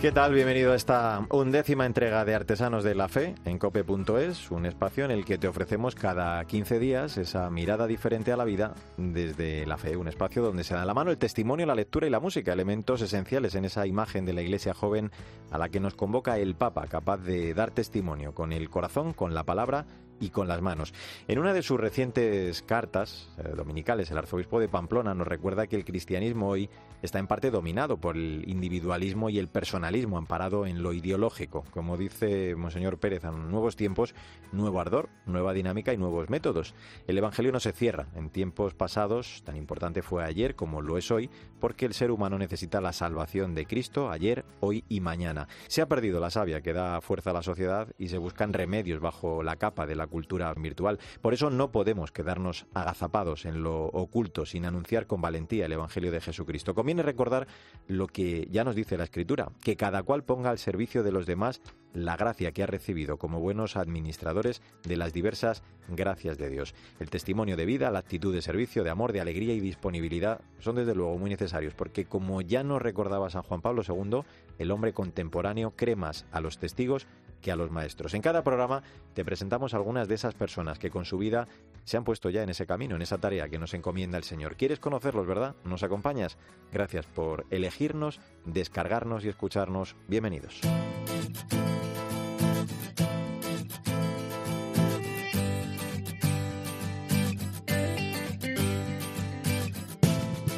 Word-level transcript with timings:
¿Qué 0.00 0.12
tal? 0.12 0.32
Bienvenido 0.32 0.70
a 0.70 0.76
esta 0.76 1.26
undécima 1.28 1.84
entrega 1.84 2.24
de 2.24 2.32
Artesanos 2.32 2.84
de 2.84 2.94
la 2.94 3.08
Fe 3.08 3.34
en 3.44 3.58
cope.es, 3.58 4.52
un 4.52 4.64
espacio 4.64 5.04
en 5.04 5.10
el 5.10 5.24
que 5.24 5.38
te 5.38 5.48
ofrecemos 5.48 5.96
cada 5.96 6.44
15 6.44 6.78
días 6.78 7.16
esa 7.16 7.50
mirada 7.50 7.88
diferente 7.88 8.30
a 8.30 8.36
la 8.36 8.44
vida 8.44 8.76
desde 8.96 9.66
la 9.66 9.76
fe, 9.76 9.96
un 9.96 10.06
espacio 10.06 10.40
donde 10.40 10.62
se 10.62 10.74
da 10.74 10.84
la 10.84 10.94
mano 10.94 11.10
el 11.10 11.18
testimonio, 11.18 11.66
la 11.66 11.74
lectura 11.74 12.06
y 12.06 12.10
la 12.10 12.20
música, 12.20 12.52
elementos 12.52 13.02
esenciales 13.02 13.56
en 13.56 13.64
esa 13.64 13.88
imagen 13.88 14.24
de 14.24 14.34
la 14.34 14.42
iglesia 14.42 14.72
joven 14.72 15.10
a 15.50 15.58
la 15.58 15.68
que 15.68 15.80
nos 15.80 15.94
convoca 15.94 16.38
el 16.38 16.54
Papa, 16.54 16.86
capaz 16.86 17.16
de 17.16 17.52
dar 17.52 17.72
testimonio 17.72 18.32
con 18.32 18.52
el 18.52 18.70
corazón, 18.70 19.12
con 19.12 19.34
la 19.34 19.42
palabra 19.42 19.84
y 20.20 20.30
con 20.30 20.48
las 20.48 20.62
manos. 20.62 20.92
En 21.26 21.38
una 21.38 21.52
de 21.52 21.62
sus 21.62 21.78
recientes 21.78 22.62
cartas 22.62 23.30
eh, 23.38 23.52
dominicales, 23.56 24.10
el 24.10 24.18
arzobispo 24.18 24.60
de 24.60 24.68
Pamplona 24.68 25.14
nos 25.14 25.26
recuerda 25.26 25.66
que 25.66 25.76
el 25.76 25.84
cristianismo 25.84 26.48
hoy 26.48 26.68
está 27.02 27.18
en 27.18 27.26
parte 27.26 27.50
dominado 27.50 27.98
por 27.98 28.16
el 28.16 28.44
individualismo 28.48 29.30
y 29.30 29.38
el 29.38 29.48
personalismo 29.48 30.18
amparado 30.18 30.66
en 30.66 30.82
lo 30.82 30.92
ideológico. 30.92 31.64
Como 31.70 31.96
dice 31.96 32.54
Monseñor 32.56 32.98
Pérez, 32.98 33.24
en 33.24 33.50
nuevos 33.50 33.76
tiempos, 33.76 34.14
nuevo 34.52 34.80
ardor, 34.80 35.08
nueva 35.26 35.52
dinámica 35.52 35.92
y 35.92 35.96
nuevos 35.96 36.28
métodos. 36.30 36.74
El 37.06 37.18
Evangelio 37.18 37.52
no 37.52 37.60
se 37.60 37.72
cierra. 37.72 38.08
En 38.14 38.30
tiempos 38.30 38.74
pasados, 38.74 39.42
tan 39.44 39.56
importante 39.56 40.02
fue 40.02 40.24
ayer 40.24 40.56
como 40.56 40.82
lo 40.82 40.98
es 40.98 41.10
hoy, 41.10 41.30
porque 41.60 41.86
el 41.86 41.94
ser 41.94 42.10
humano 42.10 42.38
necesita 42.38 42.80
la 42.80 42.92
salvación 42.92 43.54
de 43.54 43.66
Cristo 43.66 44.10
ayer, 44.10 44.44
hoy 44.60 44.84
y 44.88 45.00
mañana. 45.00 45.48
Se 45.66 45.82
ha 45.82 45.88
perdido 45.88 46.20
la 46.20 46.30
savia 46.30 46.60
que 46.60 46.72
da 46.72 47.00
fuerza 47.00 47.30
a 47.30 47.34
la 47.34 47.42
sociedad 47.42 47.88
y 47.98 48.08
se 48.08 48.18
buscan 48.18 48.52
remedios 48.52 49.00
bajo 49.00 49.42
la 49.42 49.56
capa 49.56 49.86
de 49.86 49.96
la 49.96 50.06
cultura 50.06 50.52
virtual. 50.54 50.98
Por 51.20 51.34
eso 51.34 51.50
no 51.50 51.72
podemos 51.72 52.12
quedarnos 52.12 52.66
agazapados 52.74 53.44
en 53.44 53.62
lo 53.62 53.86
oculto 53.86 54.46
sin 54.46 54.64
anunciar 54.64 55.06
con 55.06 55.20
valentía 55.20 55.66
el 55.66 55.72
Evangelio 55.72 56.10
de 56.10 56.20
Jesucristo. 56.20 56.74
Conviene 56.74 57.02
recordar 57.02 57.46
lo 57.86 58.06
que 58.06 58.48
ya 58.50 58.64
nos 58.64 58.74
dice 58.74 58.96
la 58.96 59.04
Escritura, 59.04 59.50
que 59.62 59.76
cada 59.76 60.02
cual 60.02 60.24
ponga 60.24 60.50
al 60.50 60.58
servicio 60.58 61.02
de 61.02 61.12
los 61.12 61.26
demás 61.26 61.60
la 61.94 62.16
gracia 62.16 62.52
que 62.52 62.62
ha 62.62 62.66
recibido 62.66 63.16
como 63.16 63.40
buenos 63.40 63.76
administradores 63.76 64.62
de 64.84 64.96
las 64.96 65.12
diversas 65.12 65.62
gracias 65.88 66.38
de 66.38 66.50
Dios. 66.50 66.74
El 67.00 67.10
testimonio 67.10 67.56
de 67.56 67.66
vida, 67.66 67.90
la 67.90 67.98
actitud 67.98 68.34
de 68.34 68.42
servicio, 68.42 68.84
de 68.84 68.90
amor, 68.90 69.12
de 69.12 69.20
alegría 69.20 69.54
y 69.54 69.60
disponibilidad 69.60 70.40
son 70.58 70.76
desde 70.76 70.94
luego 70.94 71.16
muy 71.18 71.30
necesarios 71.30 71.74
porque 71.74 72.04
como 72.04 72.40
ya 72.40 72.62
nos 72.62 72.82
recordaba 72.82 73.30
San 73.30 73.42
Juan 73.42 73.62
Pablo 73.62 73.82
II, 73.86 74.20
el 74.58 74.70
hombre 74.70 74.92
contemporáneo 74.92 75.72
cree 75.76 75.96
más 75.96 76.26
a 76.30 76.40
los 76.40 76.58
testigos 76.58 77.06
que 77.40 77.52
a 77.52 77.56
los 77.56 77.70
maestros. 77.70 78.14
En 78.14 78.22
cada 78.22 78.42
programa 78.42 78.82
te 79.14 79.24
presentamos 79.24 79.74
algunas 79.74 80.08
de 80.08 80.14
esas 80.14 80.34
personas 80.34 80.78
que 80.78 80.90
con 80.90 81.04
su 81.04 81.18
vida 81.18 81.48
se 81.84 81.96
han 81.96 82.04
puesto 82.04 82.30
ya 82.30 82.42
en 82.42 82.50
ese 82.50 82.66
camino, 82.66 82.96
en 82.96 83.02
esa 83.02 83.18
tarea 83.18 83.48
que 83.48 83.58
nos 83.58 83.74
encomienda 83.74 84.18
el 84.18 84.24
Señor. 84.24 84.56
¿Quieres 84.56 84.80
conocerlos, 84.80 85.26
verdad? 85.26 85.54
¿Nos 85.64 85.82
acompañas? 85.82 86.36
Gracias 86.72 87.06
por 87.06 87.46
elegirnos, 87.50 88.20
descargarnos 88.44 89.24
y 89.24 89.28
escucharnos. 89.28 89.96
Bienvenidos. 90.06 90.60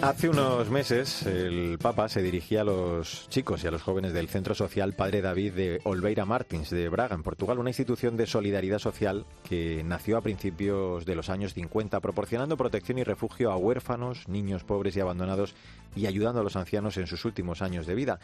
Hace 0.02 0.30
unos 0.30 0.70
meses 0.70 1.26
el 1.26 1.76
Papa 1.78 2.08
se 2.08 2.22
dirigía 2.22 2.62
a 2.62 2.64
los 2.64 3.28
chicos 3.28 3.62
y 3.62 3.66
a 3.66 3.70
los 3.70 3.82
jóvenes 3.82 4.14
del 4.14 4.28
Centro 4.28 4.54
Social 4.54 4.94
Padre 4.94 5.20
David 5.20 5.52
de 5.52 5.80
Olveira 5.84 6.24
Martins 6.24 6.70
de 6.70 6.88
Braga, 6.88 7.14
en 7.14 7.22
Portugal, 7.22 7.58
una 7.58 7.68
institución 7.68 8.16
de 8.16 8.26
solidaridad 8.26 8.78
social 8.78 9.26
que 9.46 9.84
nació 9.84 10.16
a 10.16 10.22
principios 10.22 11.04
de 11.04 11.14
los 11.14 11.28
años 11.28 11.52
50 11.52 12.00
proporcionando 12.00 12.56
protección 12.56 12.98
y 12.98 13.04
refugio 13.04 13.52
a 13.52 13.58
huérfanos, 13.58 14.26
niños 14.26 14.64
pobres 14.64 14.96
y 14.96 15.00
abandonados 15.00 15.54
y 15.94 16.06
ayudando 16.06 16.40
a 16.40 16.44
los 16.44 16.56
ancianos 16.56 16.96
en 16.96 17.06
sus 17.06 17.26
últimos 17.26 17.60
años 17.60 17.86
de 17.86 17.94
vida. 17.94 18.20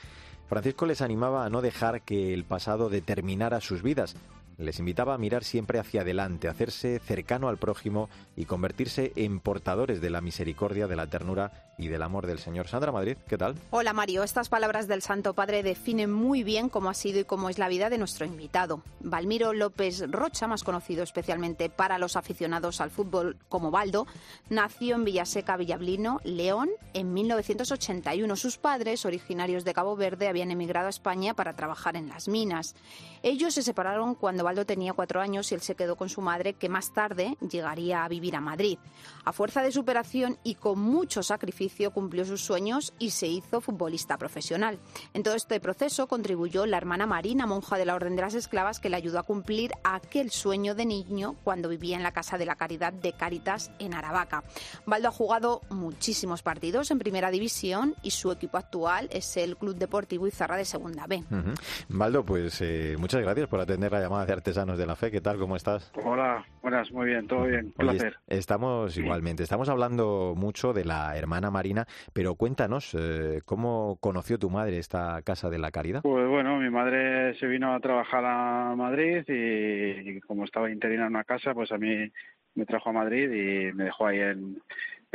Francisco 0.48 0.86
les 0.86 1.02
animaba 1.02 1.44
a 1.44 1.50
no 1.50 1.60
dejar 1.60 2.00
que 2.00 2.32
el 2.32 2.44
pasado 2.44 2.88
determinara 2.88 3.60
sus 3.60 3.82
vidas, 3.82 4.16
les 4.58 4.78
invitaba 4.78 5.14
a 5.14 5.18
mirar 5.18 5.44
siempre 5.44 5.78
hacia 5.78 6.00
adelante, 6.00 6.48
a 6.48 6.52
hacerse 6.52 6.98
cercano 7.00 7.48
al 7.48 7.58
prójimo 7.58 8.08
y 8.36 8.46
convertirse 8.46 9.12
en 9.16 9.40
portadores 9.40 10.00
de 10.00 10.10
la 10.10 10.20
misericordia, 10.20 10.86
de 10.86 10.96
la 10.96 11.06
ternura 11.06 11.52
y 11.78 11.88
del 11.88 12.02
amor 12.02 12.26
del 12.26 12.38
Señor. 12.38 12.68
Sandra 12.68 12.92
Madrid, 12.92 13.16
¿qué 13.28 13.36
tal? 13.36 13.54
Hola 13.70 13.92
Mario, 13.92 14.22
estas 14.22 14.48
palabras 14.48 14.88
del 14.88 15.02
Santo 15.02 15.34
Padre 15.34 15.62
definen 15.62 16.10
muy 16.10 16.42
bien 16.42 16.68
cómo 16.68 16.88
ha 16.88 16.94
sido 16.94 17.20
y 17.20 17.24
cómo 17.24 17.50
es 17.50 17.58
la 17.58 17.68
vida 17.68 17.90
de 17.90 17.98
nuestro 17.98 18.24
invitado. 18.24 18.82
Valmiro 19.00 19.52
López 19.52 20.10
Rocha, 20.10 20.46
más 20.46 20.64
conocido 20.64 21.02
especialmente 21.02 21.68
para 21.68 21.98
los 21.98 22.16
aficionados 22.16 22.80
al 22.80 22.90
fútbol 22.90 23.36
como 23.48 23.70
Baldo, 23.70 24.06
nació 24.48 24.96
en 24.96 25.04
Villaseca, 25.04 25.56
Villablino, 25.56 26.20
León, 26.24 26.70
en 26.94 27.12
1981. 27.12 28.36
Sus 28.36 28.56
padres, 28.56 29.04
originarios 29.04 29.64
de 29.64 29.74
Cabo 29.74 29.96
Verde, 29.96 30.28
habían 30.28 30.50
emigrado 30.50 30.86
a 30.86 30.90
España 30.90 31.34
para 31.34 31.54
trabajar 31.54 31.96
en 31.96 32.08
las 32.08 32.28
minas. 32.28 32.74
Ellos 33.22 33.54
se 33.54 33.62
separaron 33.62 34.14
cuando 34.14 34.45
Baldo 34.46 34.64
tenía 34.64 34.92
cuatro 34.92 35.20
años 35.20 35.50
y 35.50 35.56
él 35.56 35.60
se 35.60 35.74
quedó 35.74 35.96
con 35.96 36.08
su 36.08 36.20
madre, 36.20 36.52
que 36.54 36.68
más 36.68 36.92
tarde 36.92 37.36
llegaría 37.40 38.04
a 38.04 38.08
vivir 38.08 38.36
a 38.36 38.40
Madrid. 38.40 38.78
A 39.24 39.32
fuerza 39.32 39.60
de 39.60 39.72
superación 39.72 40.38
y 40.44 40.54
con 40.54 40.78
mucho 40.78 41.24
sacrificio 41.24 41.90
cumplió 41.90 42.24
sus 42.24 42.42
sueños 42.42 42.94
y 43.00 43.10
se 43.10 43.26
hizo 43.26 43.60
futbolista 43.60 44.16
profesional. 44.18 44.78
En 45.14 45.24
todo 45.24 45.34
este 45.34 45.58
proceso 45.58 46.06
contribuyó 46.06 46.64
la 46.64 46.76
hermana 46.76 47.06
Marina, 47.06 47.44
monja 47.44 47.76
de 47.76 47.86
la 47.86 47.96
Orden 47.96 48.14
de 48.14 48.22
las 48.22 48.34
Esclavas, 48.34 48.78
que 48.78 48.88
le 48.88 48.94
ayudó 48.94 49.18
a 49.18 49.24
cumplir 49.24 49.72
aquel 49.82 50.30
sueño 50.30 50.76
de 50.76 50.86
niño 50.86 51.34
cuando 51.42 51.68
vivía 51.68 51.96
en 51.96 52.04
la 52.04 52.12
Casa 52.12 52.38
de 52.38 52.46
la 52.46 52.54
Caridad 52.54 52.92
de 52.92 53.14
Cáritas 53.14 53.72
en 53.80 53.94
Aravaca. 53.94 54.44
Baldo 54.86 55.08
ha 55.08 55.12
jugado 55.12 55.62
muchísimos 55.70 56.42
partidos 56.42 56.92
en 56.92 57.00
Primera 57.00 57.32
División 57.32 57.96
y 58.02 58.12
su 58.12 58.30
equipo 58.30 58.58
actual 58.58 59.08
es 59.10 59.36
el 59.36 59.56
Club 59.56 59.74
Deportivo 59.74 60.28
Izarra 60.28 60.56
de 60.56 60.64
Segunda 60.64 61.08
B. 61.08 61.16
Uh 61.16 61.34
-huh. 61.34 61.54
Baldo, 61.88 62.24
pues 62.24 62.60
eh, 62.60 62.94
muchas 62.96 63.22
gracias 63.22 63.48
por 63.48 63.60
atender 63.60 63.90
la 63.90 64.00
llamada 64.00 64.24
de 64.24 64.35
Artesanos 64.36 64.76
de 64.76 64.86
la 64.86 64.96
Fe. 64.96 65.10
¿Qué 65.10 65.22
tal? 65.22 65.38
¿Cómo 65.38 65.56
estás? 65.56 65.90
Hola, 66.04 66.44
buenas, 66.60 66.92
muy 66.92 67.06
bien, 67.06 67.26
todo 67.26 67.44
bien. 67.44 67.72
Un 67.78 67.88
Oye, 67.88 67.98
placer. 67.98 68.16
Estamos 68.26 68.96
igualmente, 68.98 69.42
estamos 69.42 69.70
hablando 69.70 70.34
mucho 70.36 70.74
de 70.74 70.84
la 70.84 71.16
hermana 71.16 71.50
Marina, 71.50 71.86
pero 72.12 72.34
cuéntanos, 72.34 72.94
eh, 72.94 73.40
¿cómo 73.46 73.96
conoció 73.98 74.38
tu 74.38 74.50
madre 74.50 74.76
esta 74.78 75.22
Casa 75.22 75.48
de 75.48 75.58
la 75.58 75.70
Caridad? 75.70 76.02
Pues 76.02 76.28
bueno, 76.28 76.58
mi 76.58 76.68
madre 76.68 77.34
se 77.38 77.46
vino 77.46 77.74
a 77.74 77.80
trabajar 77.80 78.24
a 78.26 78.74
Madrid 78.76 79.24
y, 79.26 80.10
y 80.10 80.20
como 80.20 80.44
estaba 80.44 80.70
interina 80.70 81.06
en 81.06 81.14
una 81.14 81.24
casa, 81.24 81.54
pues 81.54 81.72
a 81.72 81.78
mí 81.78 82.12
me 82.54 82.66
trajo 82.66 82.90
a 82.90 82.92
Madrid 82.92 83.30
y 83.30 83.72
me 83.72 83.84
dejó 83.84 84.06
ahí 84.06 84.20
en, 84.20 84.60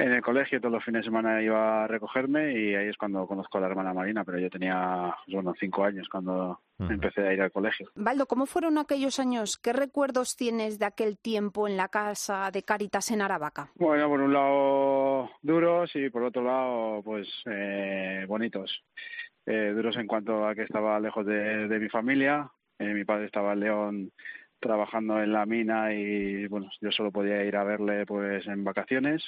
en 0.01 0.13
el 0.13 0.22
colegio 0.22 0.59
todos 0.59 0.73
los 0.73 0.84
fines 0.84 1.01
de 1.01 1.06
semana 1.06 1.41
iba 1.41 1.84
a 1.84 1.88
recogerme 1.88 2.53
y 2.53 2.75
ahí 2.75 2.88
es 2.88 2.97
cuando 2.97 3.28
conozco 3.28 3.57
a 3.57 3.62
la 3.62 3.67
hermana 3.67 3.94
Marina, 3.94 4.23
pero 4.23 4.39
yo 4.39 4.50
tenía, 4.50 5.16
pues 5.25 5.35
bueno, 5.35 5.53
cinco 5.59 5.84
años 5.84 6.07
cuando 6.09 6.59
empecé 6.79 7.28
a 7.28 7.34
ir 7.34 7.41
al 7.41 7.51
colegio. 7.51 7.89
Baldo, 7.95 8.25
¿cómo 8.25 8.45
fueron 8.45 8.78
aquellos 8.78 9.19
años? 9.19 9.57
¿Qué 9.57 9.73
recuerdos 9.73 10.35
tienes 10.35 10.79
de 10.79 10.85
aquel 10.85 11.19
tiempo 11.19 11.67
en 11.67 11.78
la 11.78 11.89
Casa 11.89 12.50
de 12.51 12.63
Cáritas 12.63 13.12
en 13.12 13.22
Aravaca? 13.22 13.69
Bueno, 13.75 14.07
por 14.09 14.22
un 14.22 14.34
lado 14.34 15.29
duros 15.41 15.91
y 15.95 16.09
por 16.09 16.23
otro 16.23 16.44
lado, 16.44 17.03
pues 17.03 17.28
eh, 17.45 18.25
bonitos. 18.28 18.83
Eh, 19.45 19.72
duros 19.75 19.97
en 19.97 20.07
cuanto 20.07 20.47
a 20.47 20.56
que 20.56 20.63
estaba 20.63 21.00
lejos 21.00 21.25
de, 21.25 21.68
de 21.68 21.79
mi 21.79 21.89
familia. 21.89 22.50
Eh, 22.79 22.94
mi 22.94 23.06
padre 23.06 23.25
estaba 23.25 23.53
en 23.53 23.59
León 23.59 24.12
trabajando 24.59 25.22
en 25.22 25.33
la 25.33 25.45
mina 25.45 25.94
y 25.94 26.47
bueno, 26.47 26.69
yo 26.79 26.91
solo 26.91 27.12
podía 27.12 27.44
ir 27.44 27.56
a 27.56 27.63
verle 27.63 28.06
pues 28.06 28.45
en 28.47 28.63
vacaciones 28.63 29.23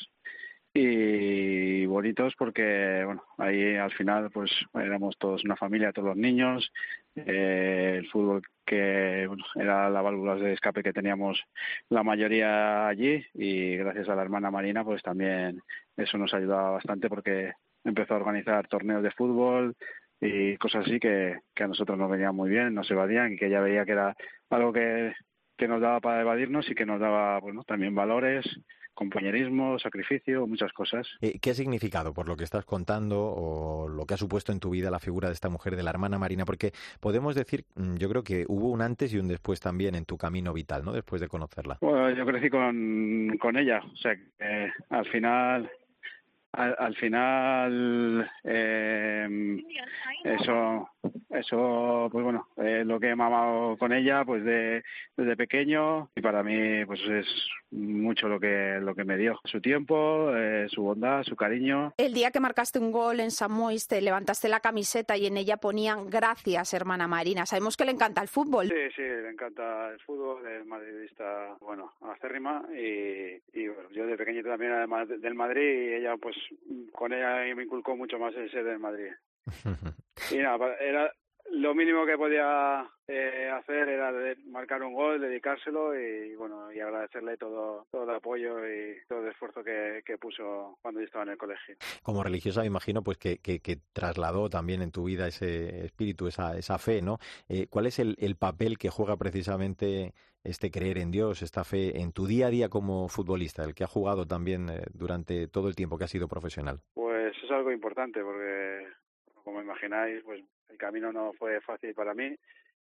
y 0.73 1.85
bonitos 1.85 2.33
porque 2.35 3.03
bueno 3.05 3.23
ahí 3.37 3.75
al 3.75 3.91
final 3.91 4.31
pues 4.31 4.51
éramos 4.73 5.15
todos 5.19 5.43
una 5.43 5.55
familia 5.55 5.93
todos 5.93 6.09
los 6.09 6.17
niños 6.17 6.71
eh, 7.15 7.97
el 7.99 8.09
fútbol 8.09 8.41
que 8.65 9.25
bueno, 9.27 9.43
era 9.55 9.89
la 9.91 10.01
válvula 10.01 10.35
de 10.35 10.53
escape 10.53 10.81
que 10.81 10.93
teníamos 10.93 11.43
la 11.89 12.03
mayoría 12.03 12.87
allí 12.87 13.23
y 13.35 13.77
gracias 13.77 14.09
a 14.09 14.15
la 14.15 14.23
hermana 14.23 14.49
Marina 14.49 14.83
pues 14.83 15.03
también 15.03 15.61
eso 15.95 16.17
nos 16.17 16.33
ayudaba 16.33 16.71
bastante 16.71 17.07
porque 17.07 17.53
empezó 17.83 18.15
a 18.15 18.17
organizar 18.17 18.67
torneos 18.67 19.03
de 19.03 19.11
fútbol 19.11 19.75
y 20.19 20.57
cosas 20.57 20.87
así 20.87 20.99
que, 20.99 21.37
que 21.53 21.63
a 21.63 21.67
nosotros 21.67 21.97
nos 21.97 22.09
venían 22.09 22.35
muy 22.35 22.49
bien, 22.49 22.73
nos 22.73 22.89
evadían 22.89 23.33
y 23.33 23.37
que 23.37 23.47
ella 23.47 23.59
veía 23.59 23.85
que 23.85 23.91
era 23.91 24.15
algo 24.49 24.71
que, 24.71 25.13
que 25.57 25.67
nos 25.67 25.81
daba 25.81 25.99
para 25.99 26.21
evadirnos 26.21 26.67
y 26.69 26.73
que 26.73 26.85
nos 26.85 26.99
daba 26.99 27.39
bueno 27.39 27.63
también 27.63 27.93
valores 27.93 28.45
compañerismo, 28.93 29.79
sacrificio, 29.79 30.47
muchas 30.47 30.71
cosas. 30.73 31.07
Eh, 31.21 31.39
¿Qué 31.41 31.51
ha 31.51 31.53
significado 31.53 32.13
por 32.13 32.27
lo 32.27 32.35
que 32.35 32.43
estás 32.43 32.65
contando 32.65 33.19
o 33.19 33.87
lo 33.87 34.05
que 34.05 34.13
ha 34.13 34.17
supuesto 34.17 34.51
en 34.51 34.59
tu 34.59 34.69
vida 34.69 34.91
la 34.91 34.99
figura 34.99 35.29
de 35.29 35.33
esta 35.33 35.49
mujer, 35.49 35.75
de 35.75 35.83
la 35.83 35.89
hermana 35.89 36.19
Marina? 36.19 36.45
Porque 36.45 36.71
podemos 36.99 37.35
decir, 37.35 37.65
mm, 37.75 37.95
yo 37.95 38.09
creo 38.09 38.23
que 38.23 38.45
hubo 38.47 38.69
un 38.69 38.81
antes 38.81 39.13
y 39.13 39.17
un 39.17 39.27
después 39.27 39.59
también 39.59 39.95
en 39.95 40.05
tu 40.05 40.17
camino 40.17 40.53
vital, 40.53 40.83
¿no? 40.85 40.93
Después 40.93 41.21
de 41.21 41.27
conocerla. 41.27 41.77
Bueno, 41.81 42.09
yo 42.11 42.25
crecí 42.25 42.49
con, 42.49 43.37
con 43.39 43.57
ella, 43.57 43.81
o 43.91 43.95
sea 43.97 44.15
que 44.15 44.23
eh, 44.39 44.71
al 44.89 45.05
final 45.07 45.69
al, 46.53 46.95
final 46.95 48.31
eh, 48.43 49.57
eso 50.23 50.89
eso 51.31 52.09
pues 52.11 52.23
bueno 52.23 52.47
es 52.57 52.85
lo 52.85 52.99
que 52.99 53.09
he 53.09 53.15
mamado 53.15 53.75
con 53.77 53.91
ella 53.91 54.23
pues 54.23 54.43
de, 54.43 54.83
desde 55.17 55.35
pequeño 55.35 56.09
y 56.15 56.21
para 56.21 56.43
mí 56.43 56.85
pues 56.85 57.01
es 57.01 57.27
mucho 57.71 58.27
lo 58.27 58.39
que 58.39 58.79
lo 58.81 58.93
que 58.93 59.03
me 59.03 59.17
dio. 59.17 59.39
Su 59.45 59.59
tiempo 59.59 60.31
eh, 60.35 60.67
su 60.69 60.83
bondad 60.83 61.23
su 61.23 61.35
cariño. 61.35 61.93
El 61.97 62.13
día 62.13 62.29
que 62.29 62.39
marcaste 62.39 62.77
un 62.77 62.91
gol 62.91 63.19
en 63.19 63.31
San 63.31 63.51
Mois 63.51 63.87
te 63.87 64.01
levantaste 64.01 64.47
la 64.47 64.59
camiseta 64.59 65.17
y 65.17 65.25
en 65.25 65.37
ella 65.37 65.57
ponían 65.57 66.09
gracias 66.09 66.73
hermana 66.73 67.07
Marina 67.07 67.47
sabemos 67.47 67.75
que 67.75 67.85
le 67.85 67.91
encanta 67.91 68.21
el 68.21 68.27
fútbol. 68.27 68.67
Sí 68.67 68.91
sí 68.95 69.01
le 69.01 69.29
encanta 69.29 69.89
el 69.89 69.99
fútbol 70.01 70.45
es 70.47 70.65
madridista 70.67 71.55
bueno 71.61 71.93
acérrima 72.01 72.63
y, 72.73 73.41
y 73.59 73.67
bueno, 73.67 73.89
yo 73.91 74.05
de 74.05 74.17
pequeño 74.17 74.43
también 74.43 74.71
era 74.71 75.05
del 75.05 75.33
Madrid 75.33 75.89
y 75.89 75.93
ella 75.95 76.15
pues 76.17 76.35
con 76.91 77.13
ella 77.13 77.55
me 77.55 77.63
inculcó 77.63 77.95
mucho 77.95 78.19
más 78.19 78.33
el 78.35 78.51
ser 78.51 78.63
del 78.65 78.79
Madrid. 78.79 79.11
y 80.31 80.37
nada, 80.37 80.75
era 80.79 81.11
lo 81.53 81.75
mínimo 81.75 82.05
que 82.05 82.17
podía 82.17 82.89
eh, 83.07 83.49
hacer 83.53 83.89
era 83.89 84.11
marcar 84.47 84.81
un 84.83 84.93
gol, 84.93 85.21
dedicárselo 85.21 85.97
y 85.97 86.35
bueno 86.35 86.71
y 86.71 86.79
agradecerle 86.79 87.37
todo 87.37 87.85
todo 87.91 88.03
el 88.03 88.09
apoyo 88.09 88.59
y 88.67 88.97
todo 89.07 89.21
el 89.23 89.29
esfuerzo 89.29 89.63
que, 89.63 90.01
puso 90.19 90.77
cuando 90.81 90.99
yo 90.99 91.05
estaba 91.05 91.23
en 91.23 91.31
el 91.31 91.37
colegio. 91.37 91.75
Como 92.01 92.23
religiosa 92.23 92.61
me 92.61 92.67
imagino 92.67 93.03
pues 93.03 93.17
que, 93.17 93.39
que, 93.39 93.77
trasladó 93.93 94.49
también 94.49 94.81
en 94.81 94.91
tu 94.91 95.03
vida 95.05 95.27
ese 95.27 95.85
espíritu, 95.85 96.27
esa, 96.27 96.57
esa 96.57 96.77
fe, 96.77 97.01
¿no? 97.01 97.17
Eh, 97.49 97.67
¿Cuál 97.69 97.87
es 97.87 97.99
el, 97.99 98.15
el 98.19 98.35
papel 98.35 98.77
que 98.77 98.89
juega 98.89 99.17
precisamente 99.17 100.13
este 100.43 100.71
creer 100.71 100.97
en 100.97 101.11
Dios, 101.11 101.41
esta 101.41 101.63
fe 101.63 102.01
en 102.01 102.11
tu 102.11 102.27
día 102.27 102.47
a 102.47 102.49
día 102.49 102.69
como 102.69 103.07
futbolista, 103.07 103.63
el 103.63 103.73
que 103.73 103.83
ha 103.83 103.87
jugado 103.87 104.25
también 104.25 104.69
eh, 104.69 104.83
durante 104.93 105.47
todo 105.47 105.67
el 105.67 105.75
tiempo 105.75 105.97
que 105.97 106.03
ha 106.03 106.07
sido 106.07 106.27
profesional? 106.27 106.81
Pues 106.93 107.33
es 107.41 107.51
algo 107.51 107.71
importante 107.71 108.21
porque, 108.21 108.87
como 109.43 109.61
imagináis, 109.61 110.23
pues 110.23 110.43
el 110.69 110.77
camino 110.77 111.11
no 111.11 111.33
fue 111.33 111.61
fácil 111.61 111.93
para 111.93 112.13
mí 112.13 112.35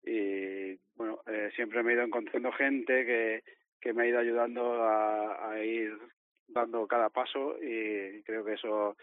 y 0.02 0.78
bueno, 0.94 1.20
eh, 1.26 1.50
siempre 1.54 1.82
me 1.82 1.92
he 1.92 1.94
ido 1.94 2.04
encontrando 2.04 2.52
gente 2.52 3.04
que, 3.04 3.42
que 3.80 3.92
me 3.92 4.04
ha 4.04 4.06
ido 4.06 4.18
ayudando 4.18 4.82
a, 4.82 5.58
ir 5.62 5.96
dando 6.48 6.86
cada 6.86 7.10
paso 7.10 7.56
y 7.60 8.22
creo 8.22 8.44
que 8.44 8.54
eso 8.54 8.96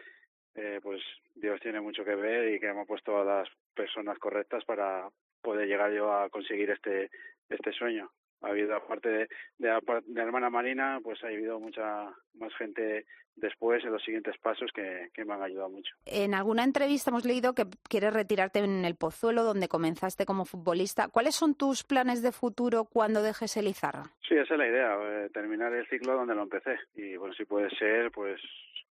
eh, 0.56 0.80
pues 0.82 1.02
Dios 1.36 1.60
tiene 1.62 1.82
mucho 1.82 2.06
que 2.06 2.16
ver 2.16 2.54
y 2.54 2.60
que 2.60 2.68
hemos 2.68 2.88
puesto 2.88 3.20
a 3.20 3.26
las 3.26 3.50
personas 3.76 4.18
correctas 4.20 4.64
para 4.66 5.10
poder 5.42 5.68
llegar 5.68 5.92
yo 5.92 6.14
a 6.14 6.30
conseguir 6.30 6.70
este 6.70 7.10
este 7.50 7.72
sueño 7.74 8.10
ha 8.44 8.50
habido, 8.50 8.76
aparte 8.76 9.10
de, 9.10 9.28
de, 9.58 9.70
la 10.14 10.24
hermana 10.24 10.50
Marina, 10.50 11.00
pues 11.04 11.24
ha 11.24 11.28
habido 11.28 11.60
mucha 11.60 12.14
más 12.36 12.54
gente 12.58 13.06
después 13.36 13.84
en 13.84 13.92
los 13.92 14.04
siguientes 14.04 14.38
pasos 14.38 14.72
que, 14.74 15.10
que, 15.14 15.26
me 15.26 15.34
han 15.34 15.42
ayudado 15.42 15.70
mucho. 15.70 15.96
En 16.06 16.34
alguna 16.34 16.64
entrevista 16.64 17.10
hemos 17.10 17.26
leído 17.26 17.54
que 17.54 17.66
quieres 17.90 18.14
retirarte 18.14 18.60
en 18.60 18.86
el 18.86 18.96
Pozuelo, 18.96 19.44
donde 19.44 19.68
comenzaste 19.68 20.26
como 20.26 20.46
futbolista. 20.46 21.08
¿Cuáles 21.08 21.36
son 21.36 21.56
tus 21.56 21.84
planes 21.84 22.22
de 22.22 22.32
futuro 22.32 22.86
cuando 22.86 23.24
dejes 23.24 23.58
el 23.58 23.68
Izarra? 23.68 24.04
Sí, 24.28 24.36
esa 24.36 24.54
es 24.54 24.60
la 24.60 24.68
idea, 24.68 24.98
eh, 25.02 25.30
terminar 25.34 25.74
el 25.74 25.88
ciclo 25.88 26.14
donde 26.14 26.36
lo 26.36 26.44
empecé. 26.44 26.78
Y 26.96 27.16
bueno, 27.16 27.34
si 27.34 27.46
puede 27.46 27.70
ser, 27.72 28.12
pues 28.12 28.40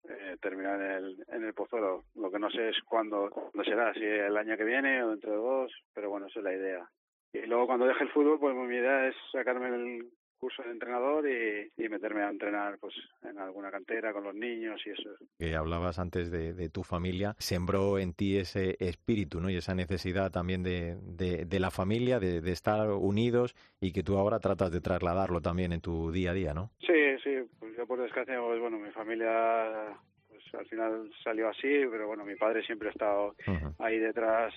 eh, 0.07 0.37
terminar 0.41 0.81
en 0.81 0.91
el, 0.91 1.25
en 1.27 1.43
el 1.43 1.53
Pozuelo. 1.53 2.05
Lo 2.15 2.31
que 2.31 2.39
no 2.39 2.49
sé 2.49 2.69
es 2.69 2.77
cuándo, 2.83 3.29
cuándo 3.29 3.63
será, 3.63 3.93
si 3.93 4.03
el 4.03 4.35
año 4.37 4.57
que 4.57 4.63
viene 4.63 5.03
o 5.03 5.09
dentro 5.11 5.31
de 5.31 5.37
dos, 5.37 5.71
pero 5.93 6.09
bueno, 6.09 6.27
esa 6.27 6.39
es 6.39 6.45
la 6.45 6.53
idea. 6.53 6.89
Y 7.33 7.45
luego 7.45 7.67
cuando 7.67 7.85
deje 7.85 8.03
el 8.03 8.09
fútbol, 8.09 8.39
pues 8.39 8.55
mi 8.55 8.75
idea 8.75 9.07
es 9.07 9.15
sacarme 9.31 9.67
el 9.67 10.09
curso 10.39 10.63
de 10.63 10.71
entrenador 10.71 11.25
y, 11.29 11.89
meterme 11.89 12.21
a 12.21 12.29
entrenar 12.29 12.77
pues 12.79 12.93
en 13.23 13.37
alguna 13.39 13.71
cantera 13.71 14.13
con 14.13 14.23
los 14.23 14.35
niños 14.35 14.79
y 14.85 14.91
eso. 14.91 15.09
Que 15.37 15.55
hablabas 15.55 15.99
antes 15.99 16.31
de, 16.31 16.69
tu 16.69 16.83
familia, 16.83 17.35
sembró 17.39 17.99
en 17.99 18.13
ti 18.13 18.37
ese 18.37 18.77
espíritu 18.79 19.41
¿no? 19.41 19.49
y 19.49 19.57
esa 19.57 19.73
necesidad 19.75 20.31
también 20.31 20.63
de, 20.63 20.95
de, 21.01 21.59
la 21.59 21.71
familia, 21.71 22.19
de, 22.19 22.37
estar 22.51 22.89
unidos 22.91 23.55
y 23.81 23.91
que 23.91 24.03
tú 24.03 24.17
ahora 24.17 24.39
tratas 24.39 24.71
de 24.71 24.81
trasladarlo 24.81 25.41
también 25.41 25.73
en 25.73 25.81
tu 25.81 26.11
día 26.11 26.31
a 26.31 26.33
día, 26.33 26.53
¿no? 26.53 26.71
Sí, 26.79 27.17
sí, 27.23 27.35
pues 27.59 27.75
yo 27.75 27.87
por 27.87 27.99
desgracia, 27.99 28.39
pues 28.39 28.59
bueno, 28.59 28.77
mi 28.77 28.91
familia 28.91 29.97
pues 30.27 30.43
al 30.53 30.65
final 30.67 31.11
salió 31.23 31.49
así, 31.49 31.85
pero 31.89 32.07
bueno, 32.07 32.23
mi 32.23 32.35
padre 32.35 32.63
siempre 32.63 32.89
ha 32.89 32.91
estado 32.91 33.35
ahí 33.79 33.97
detrás 33.97 34.53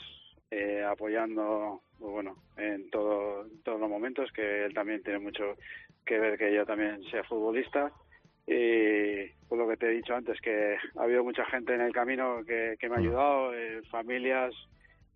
eh, 0.52 0.84
apoyando 0.84 1.80
pues 1.98 2.12
bueno 2.12 2.36
en 2.58 2.90
todo, 2.90 3.46
todos 3.64 3.80
los 3.80 3.88
momentos 3.88 4.30
que 4.32 4.66
él 4.66 4.74
también 4.74 5.02
tiene 5.02 5.18
mucho 5.18 5.56
que 6.04 6.18
ver 6.18 6.36
que 6.36 6.54
yo 6.54 6.66
también 6.66 7.02
sea 7.04 7.24
futbolista. 7.24 7.90
Y 8.46 9.28
por 9.48 9.56
lo 9.56 9.66
que 9.66 9.78
te 9.78 9.86
he 9.86 9.94
dicho 9.94 10.14
antes 10.14 10.38
que 10.42 10.76
ha 10.98 11.02
habido 11.02 11.24
mucha 11.24 11.46
gente 11.46 11.74
en 11.74 11.80
el 11.80 11.92
camino 11.92 12.44
que, 12.44 12.76
me 12.82 12.96
ha 12.96 12.98
ayudado 12.98 13.54
eh, 13.54 13.80
familias 13.90 14.52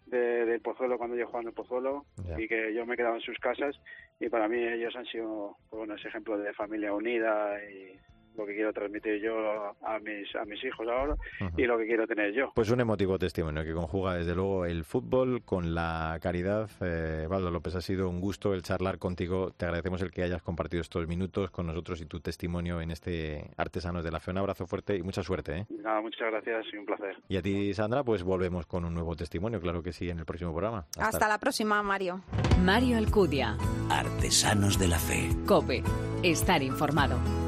de, 0.07 0.47
del 0.47 0.61
Pozuelo 0.61 0.97
cuando 0.97 1.17
yo 1.17 1.27
jugaba 1.27 1.43
en 1.43 1.49
el 1.49 1.55
Pozuelo 1.55 2.07
y 2.39 2.49
que 2.49 2.73
yo 2.73 2.87
me 2.87 2.95
he 2.95 2.97
quedado 2.97 3.17
en 3.17 3.21
sus 3.21 3.39
casas 3.39 3.77
y 4.21 4.31
para 4.31 4.49
mí 4.49 4.59
ellos 4.59 4.95
han 4.97 5.05
sido 5.07 5.57
pues 5.69 5.79
bueno 5.81 5.97
ese 5.97 6.09
ejemplo 6.09 6.39
de 6.39 6.55
familia 6.55 6.95
unida 6.95 7.59
y 7.65 7.99
lo 8.37 8.47
que 8.47 8.55
quiero 8.55 8.73
transmitir 8.73 9.21
yo 9.21 9.35
a 9.83 9.99
mis, 10.01 10.35
a 10.37 10.45
mis 10.45 10.63
hijos 10.65 10.87
ahora 10.89 11.17
y 11.57 11.65
lo 11.65 11.79
que 11.79 11.87
quiero 11.87 12.07
tener 12.07 12.33
yo. 12.33 12.53
Pues 12.55 12.71
un 12.71 12.81
emotivo 12.81 13.19
testimonio 13.19 13.65
que 13.65 13.73
conjuga 13.73 14.15
desde 14.15 14.35
luego 14.35 14.67
el 14.67 14.85
fútbol 14.85 15.43
con 15.45 15.75
la 15.75 16.19
caridad. 16.23 16.69
Eh, 16.81 17.27
Valdo 17.29 17.51
López, 17.51 17.75
ha 17.75 17.81
sido 17.81 18.09
un 18.09 18.21
gusto 18.21 18.55
el 18.55 18.63
charlar 18.63 18.99
contigo. 18.99 19.53
Te 19.57 19.67
agradecemos 19.67 20.03
el 20.03 20.11
que 20.11 20.23
hayas 20.23 20.43
compartido 20.43 20.81
estos 20.81 21.07
minutos 21.07 21.51
con 21.51 21.67
nosotros 21.67 22.01
y 22.01 22.07
tu 22.07 22.21
testimonio 22.21 22.81
en 22.81 22.91
este 22.91 23.51
Artesanos 23.57 24.05
de 24.05 24.11
la 24.11 24.21
Fe. 24.21 24.31
Un 24.31 24.39
abrazo 24.39 24.67
fuerte 24.67 24.97
y 24.97 25.03
mucha 25.03 25.23
suerte. 25.23 25.57
¿eh? 25.59 25.67
Nada, 25.71 26.01
muchas 26.01 26.31
gracias 26.31 26.67
y 26.73 26.77
un 26.77 26.87
placer. 26.87 27.17
Y 27.29 27.37
a 27.37 27.43
ti, 27.43 27.73
Sandra, 27.75 28.05
pues 28.05 28.23
volvemos 28.23 28.67
con 28.67 28.85
un 28.85 28.95
nuevo 28.95 29.17
testimonio, 29.17 29.61
claro 29.61 29.83
que 29.83 29.93
sí, 29.93 30.09
en 30.11 30.19
el 30.19 30.25
próximo 30.25 30.53
programa. 30.53 30.87
Hasta, 30.97 31.09
Hasta 31.09 31.29
la 31.29 31.39
próxima, 31.39 31.83
Mario. 31.83 32.23
Mario 32.63 32.99
Alcudia. 32.99 33.57
Artesanos 33.91 34.79
de 34.79 34.89
la 34.89 34.99
Fe. 34.99 35.29
COPE. 35.47 35.83
Estar 36.23 36.63
informado. 36.63 37.46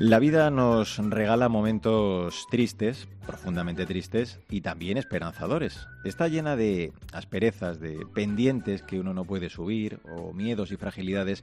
La 0.00 0.20
vida 0.20 0.48
nos 0.52 0.96
regala 0.98 1.48
momentos 1.48 2.46
tristes, 2.52 3.08
profundamente 3.26 3.84
tristes 3.84 4.38
y 4.48 4.60
también 4.60 4.96
esperanzadores. 4.96 5.88
Está 6.04 6.28
llena 6.28 6.54
de 6.54 6.92
asperezas, 7.12 7.80
de 7.80 8.06
pendientes 8.14 8.84
que 8.84 9.00
uno 9.00 9.12
no 9.12 9.24
puede 9.24 9.50
subir 9.50 9.98
o 10.04 10.32
miedos 10.32 10.70
y 10.70 10.76
fragilidades, 10.76 11.42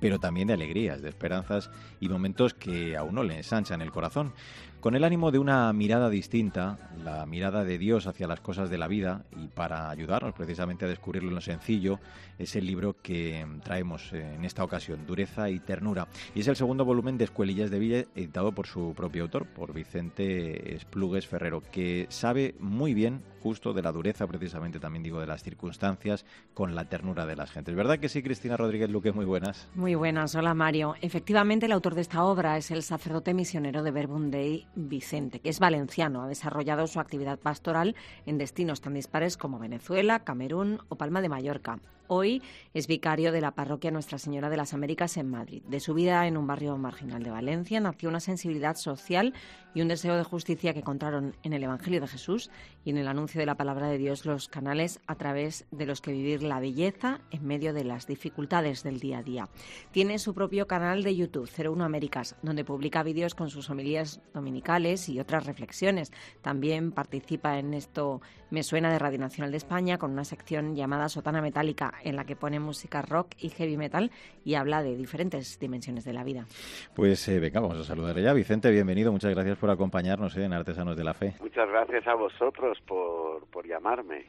pero 0.00 0.20
también 0.20 0.46
de 0.46 0.54
alegrías, 0.54 1.02
de 1.02 1.08
esperanzas 1.08 1.68
y 1.98 2.08
momentos 2.08 2.54
que 2.54 2.96
a 2.96 3.02
uno 3.02 3.24
le 3.24 3.38
ensanchan 3.38 3.82
el 3.82 3.90
corazón 3.90 4.34
con 4.86 4.94
el 4.94 5.02
ánimo 5.02 5.32
de 5.32 5.40
una 5.40 5.72
mirada 5.72 6.08
distinta, 6.08 6.78
la 7.02 7.26
mirada 7.26 7.64
de 7.64 7.76
Dios 7.76 8.06
hacia 8.06 8.28
las 8.28 8.38
cosas 8.38 8.70
de 8.70 8.78
la 8.78 8.86
vida 8.86 9.24
y 9.36 9.48
para 9.48 9.90
ayudarnos 9.90 10.32
precisamente 10.32 10.84
a 10.84 10.88
descubrirlo 10.88 11.30
en 11.30 11.34
lo 11.34 11.40
sencillo, 11.40 11.98
es 12.38 12.54
el 12.54 12.66
libro 12.66 12.94
que 13.02 13.44
traemos 13.64 14.12
en 14.12 14.44
esta 14.44 14.62
ocasión, 14.62 15.04
Dureza 15.04 15.50
y 15.50 15.58
Ternura. 15.58 16.06
Y 16.36 16.40
es 16.42 16.46
el 16.46 16.54
segundo 16.54 16.84
volumen 16.84 17.18
de 17.18 17.24
Escuelillas 17.24 17.72
de 17.72 17.80
Villa, 17.80 18.04
editado 18.14 18.52
por 18.52 18.68
su 18.68 18.94
propio 18.94 19.24
autor, 19.24 19.46
por 19.46 19.72
Vicente 19.72 20.76
Esplugues 20.76 21.26
Ferrero, 21.26 21.62
que 21.72 22.06
sabe 22.08 22.54
muy 22.60 22.94
bien 22.94 23.22
justo 23.46 23.72
de 23.72 23.80
la 23.80 23.92
dureza, 23.92 24.26
precisamente 24.26 24.80
también 24.80 25.04
digo 25.04 25.20
de 25.20 25.26
las 25.28 25.42
circunstancias, 25.42 26.24
con 26.52 26.74
la 26.74 26.88
ternura 26.88 27.26
de 27.26 27.36
las 27.36 27.52
gentes. 27.52 27.76
¿Verdad 27.76 28.00
que 28.00 28.08
sí, 28.08 28.20
Cristina 28.20 28.56
Rodríguez 28.56 28.90
Luque? 28.90 29.12
Muy 29.12 29.24
buenas. 29.24 29.68
Muy 29.76 29.94
buenas, 29.94 30.34
hola 30.34 30.52
Mario. 30.52 30.96
Efectivamente, 31.00 31.66
el 31.66 31.72
autor 31.72 31.94
de 31.94 32.00
esta 32.00 32.24
obra 32.24 32.56
es 32.56 32.72
el 32.72 32.82
sacerdote 32.82 33.34
misionero 33.34 33.84
de 33.84 33.92
Verbundey 33.92 34.66
Vicente, 34.76 35.40
que 35.40 35.48
es 35.48 35.58
valenciano. 35.58 36.22
Ha 36.22 36.28
desarrollado 36.28 36.86
su 36.86 37.00
actividad 37.00 37.38
pastoral 37.38 37.96
en 38.26 38.38
destinos 38.38 38.80
tan 38.80 38.94
dispares 38.94 39.36
como 39.36 39.58
Venezuela, 39.58 40.20
Camerún 40.20 40.80
o 40.88 40.96
Palma 40.96 41.22
de 41.22 41.28
Mallorca. 41.28 41.80
Hoy 42.08 42.42
es 42.72 42.86
vicario 42.86 43.32
de 43.32 43.40
la 43.40 43.52
parroquia 43.52 43.90
Nuestra 43.90 44.18
Señora 44.18 44.48
de 44.48 44.56
las 44.56 44.74
Américas 44.74 45.16
en 45.16 45.28
Madrid. 45.28 45.62
De 45.66 45.80
su 45.80 45.92
vida 45.94 46.26
en 46.26 46.36
un 46.36 46.46
barrio 46.46 46.76
marginal 46.76 47.22
de 47.22 47.30
Valencia 47.30 47.80
nació 47.80 48.08
una 48.08 48.20
sensibilidad 48.20 48.76
social 48.76 49.34
y 49.74 49.82
un 49.82 49.88
deseo 49.88 50.16
de 50.16 50.22
justicia 50.22 50.72
que 50.72 50.78
encontraron 50.78 51.34
en 51.42 51.52
el 51.52 51.64
Evangelio 51.64 52.00
de 52.00 52.06
Jesús 52.06 52.50
y 52.84 52.90
en 52.90 52.98
el 52.98 53.08
anuncio 53.08 53.40
de 53.40 53.46
la 53.46 53.56
palabra 53.56 53.88
de 53.88 53.98
Dios 53.98 54.24
los 54.24 54.48
canales 54.48 55.00
a 55.06 55.16
través 55.16 55.66
de 55.70 55.86
los 55.86 56.00
que 56.00 56.12
vivir 56.12 56.42
la 56.42 56.60
belleza 56.60 57.20
en 57.30 57.44
medio 57.44 57.74
de 57.74 57.84
las 57.84 58.06
dificultades 58.06 58.82
del 58.82 59.00
día 59.00 59.18
a 59.18 59.22
día. 59.22 59.48
Tiene 59.90 60.18
su 60.18 60.32
propio 60.32 60.66
canal 60.66 61.02
de 61.02 61.16
YouTube, 61.16 61.50
01 61.50 61.84
Américas, 61.84 62.36
donde 62.42 62.64
publica 62.64 63.02
vídeos 63.02 63.34
con 63.34 63.50
sus 63.50 63.68
homilías 63.68 64.20
dominicales 64.32 65.08
y 65.08 65.18
otras 65.18 65.44
reflexiones. 65.44 66.12
También 66.40 66.92
participa 66.92 67.58
en 67.58 67.74
esto 67.74 68.20
Me 68.48 68.62
Suena 68.62 68.92
de 68.92 68.98
Radio 69.00 69.18
Nacional 69.18 69.50
de 69.50 69.56
España 69.56 69.98
con 69.98 70.12
una 70.12 70.24
sección 70.24 70.76
llamada 70.76 71.08
Sotana 71.08 71.42
Metálica 71.42 71.94
en 72.04 72.14
la 72.14 72.24
que 72.24 72.36
pone 72.36 72.60
música 72.60 73.02
rock 73.02 73.32
y 73.40 73.48
heavy 73.48 73.76
metal 73.76 74.12
y 74.44 74.54
habla 74.54 74.84
de 74.84 74.96
diferentes 74.96 75.58
dimensiones 75.58 76.04
de 76.04 76.12
la 76.12 76.22
vida. 76.22 76.46
Pues 76.94 77.26
eh, 77.26 77.40
venga, 77.40 77.58
vamos 77.58 77.78
a 77.78 77.84
saludar 77.84 78.16
ya. 78.20 78.32
Vicente, 78.32 78.70
bienvenido. 78.70 79.10
Muchas 79.10 79.34
gracias 79.34 79.58
por 79.58 79.70
acompañarnos 79.70 80.36
eh, 80.36 80.44
en 80.44 80.52
Artesanos 80.52 80.96
de 80.96 81.02
la 81.02 81.14
Fe. 81.14 81.34
Muchas 81.40 81.68
gracias 81.68 82.06
a 82.06 82.14
vosotros 82.14 82.78
por, 82.86 83.46
por 83.48 83.66
llamarme. 83.66 84.26